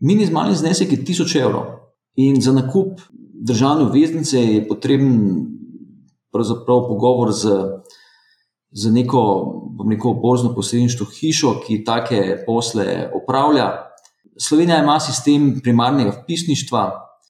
[0.00, 1.81] Minimalni znesek je 1000 evrov.
[2.16, 3.00] In za nakup
[3.42, 5.46] državne obveznice je potreben
[6.66, 7.48] pogovor z,
[8.70, 9.22] z neko,
[9.84, 13.70] neko borzno posredništvo hišo, ki take posle opravlja.
[14.40, 16.84] Slovenija ima sistem primarnega vpisništva,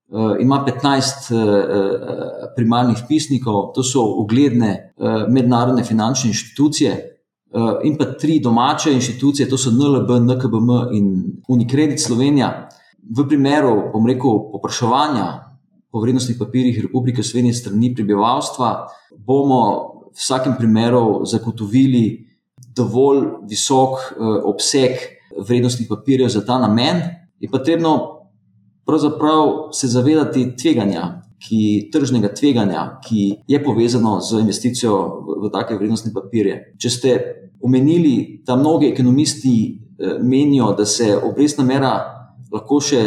[0.08, 1.46] uh, ima 15 uh, uh,
[2.56, 4.94] primarnih vpisnikov, to so ugledne
[5.28, 7.08] mednarodne finančne inštitucije.
[7.84, 11.08] In pa tri domače inštitucije, to so NLB, NKBM in
[11.48, 12.68] Unicredit Slovenija.
[13.12, 15.26] V primeru, bom rekel, popraševanja
[15.92, 18.86] po vrednostnih papirjih Republike Slovenije strani prebivalstva,
[19.18, 19.58] bomo
[20.12, 22.24] v vsakem primeru zagotovili
[22.76, 24.96] dovolj visok eh, obseg
[25.36, 27.02] vrednostnih papirjev za ta namen.
[27.40, 27.92] Je potrebno
[28.86, 34.96] pravzaprav se zavedati tveganja, ki, tržnega tveganja, ki je povezano z investicijo
[35.26, 36.72] v, v take vrednostne papirje.
[36.80, 37.14] Če ste
[37.60, 39.54] omenili, da mnogi ekonomisti
[40.22, 42.21] menijo, da se obrestna mera
[42.52, 43.02] lahko še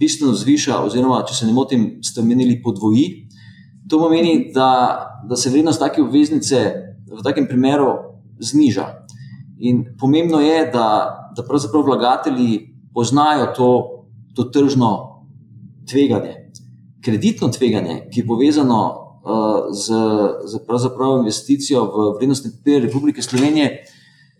[0.00, 3.28] bistveno zviša, oziroma, če se ne motim, ste menili podvoji.
[3.90, 4.68] To pomeni, da,
[5.28, 6.62] da se vrednost take obveznice
[7.12, 7.92] v takem primeru
[8.42, 8.86] zniža.
[9.62, 10.86] In pomembno je, da,
[11.36, 12.58] da pravzaprav vlagatelji
[12.94, 13.68] poznajo to,
[14.34, 14.90] to tržno
[15.90, 16.38] tveganje.
[17.02, 18.80] Kreditno tveganje, ki je povezano
[19.22, 19.94] uh, z,
[20.46, 20.60] z
[21.20, 23.84] investicijo v vrednostne papirje Republike Slovenije,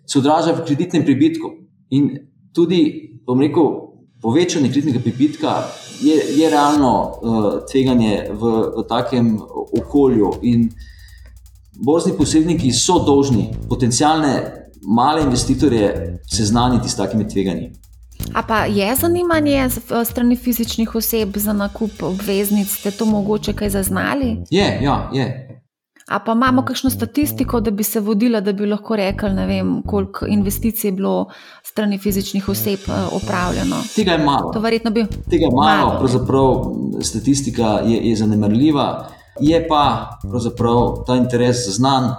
[0.06, 1.50] se odraža v kreditnem pribitku.
[1.90, 2.10] In
[2.54, 3.91] tudi, bom rekel,
[4.22, 5.64] povečanje kreditnega pribitka
[6.00, 6.92] je, je realno
[7.22, 9.38] uh, tveganje v, v takem
[9.82, 10.32] okolju.
[10.42, 10.70] In
[11.72, 14.42] borzni posredniki so dolžni potencijalne
[14.82, 17.70] male investitorje seznaniti s takimi tveganji.
[18.34, 19.68] A pa je zanimanje
[20.04, 24.36] strani fizičnih oseb za nakup obveznic, ste to mogoče kaj zaznali?
[24.50, 25.51] Je, ja, je.
[26.08, 29.82] A pa imamo kakšno statistiko, da bi se vodila, da bi lahko rekli, ne vem,
[29.86, 31.28] koliko investicij je bilo
[31.62, 33.76] strani fizičnih oseb eh, opravljeno.
[33.96, 34.52] Tega je malo.
[34.52, 35.06] To verjetno bi.
[35.30, 36.64] Tega je malo, malo pravzaprav
[37.00, 39.08] statistika je, je zanemarljiva,
[39.40, 42.14] je pa pravzaprav ta interes znan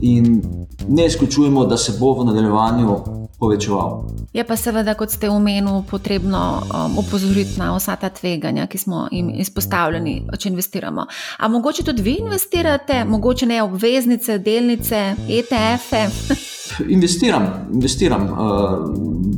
[0.00, 0.42] in
[0.88, 2.96] ne izključujemo, da se bo v nadaljevanju
[3.44, 4.04] povečeval.
[4.34, 9.04] Je pa seveda, kot ste omenili, potrebno um, opozoriti na vsa ta tveganja, ki smo
[9.12, 11.06] jim izpostavljeni, če investiramo.
[11.38, 16.08] A mogoče tudi vi investirate, mogoče ne obveznice, delnice, ETF-e?
[16.96, 18.28] investiram, investiram.
[18.32, 19.34] Uh,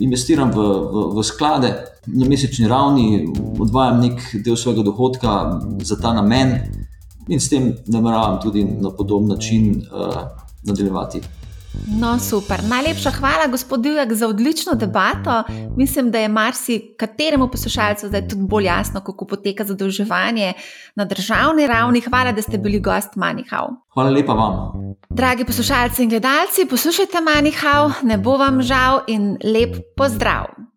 [0.00, 1.70] investiram v, v, v sklade
[2.06, 3.28] na mesečni ravni,
[3.60, 6.56] odvajam nek del svojega dohodka za ta namen
[7.28, 10.26] in s tem nameravam tudi na podoben način uh,
[10.66, 11.22] nadaljevati.
[12.00, 12.60] No, super.
[12.68, 15.42] Najlepša hvala, gospod Divjak, za odlično debato.
[15.76, 20.52] Mislim, da je marsikateremu poslušalcu zdaj tudi bolj jasno, kako poteka zadolževanje
[20.94, 22.00] na državni ravni.
[22.00, 23.68] Hvala, da ste bili gost Manihau.
[23.94, 24.72] Hvala lepa vam.
[25.10, 30.71] Dragi poslušalci in gledalci, poslušajte Manihau, ne bo vam žal in lep pozdrav.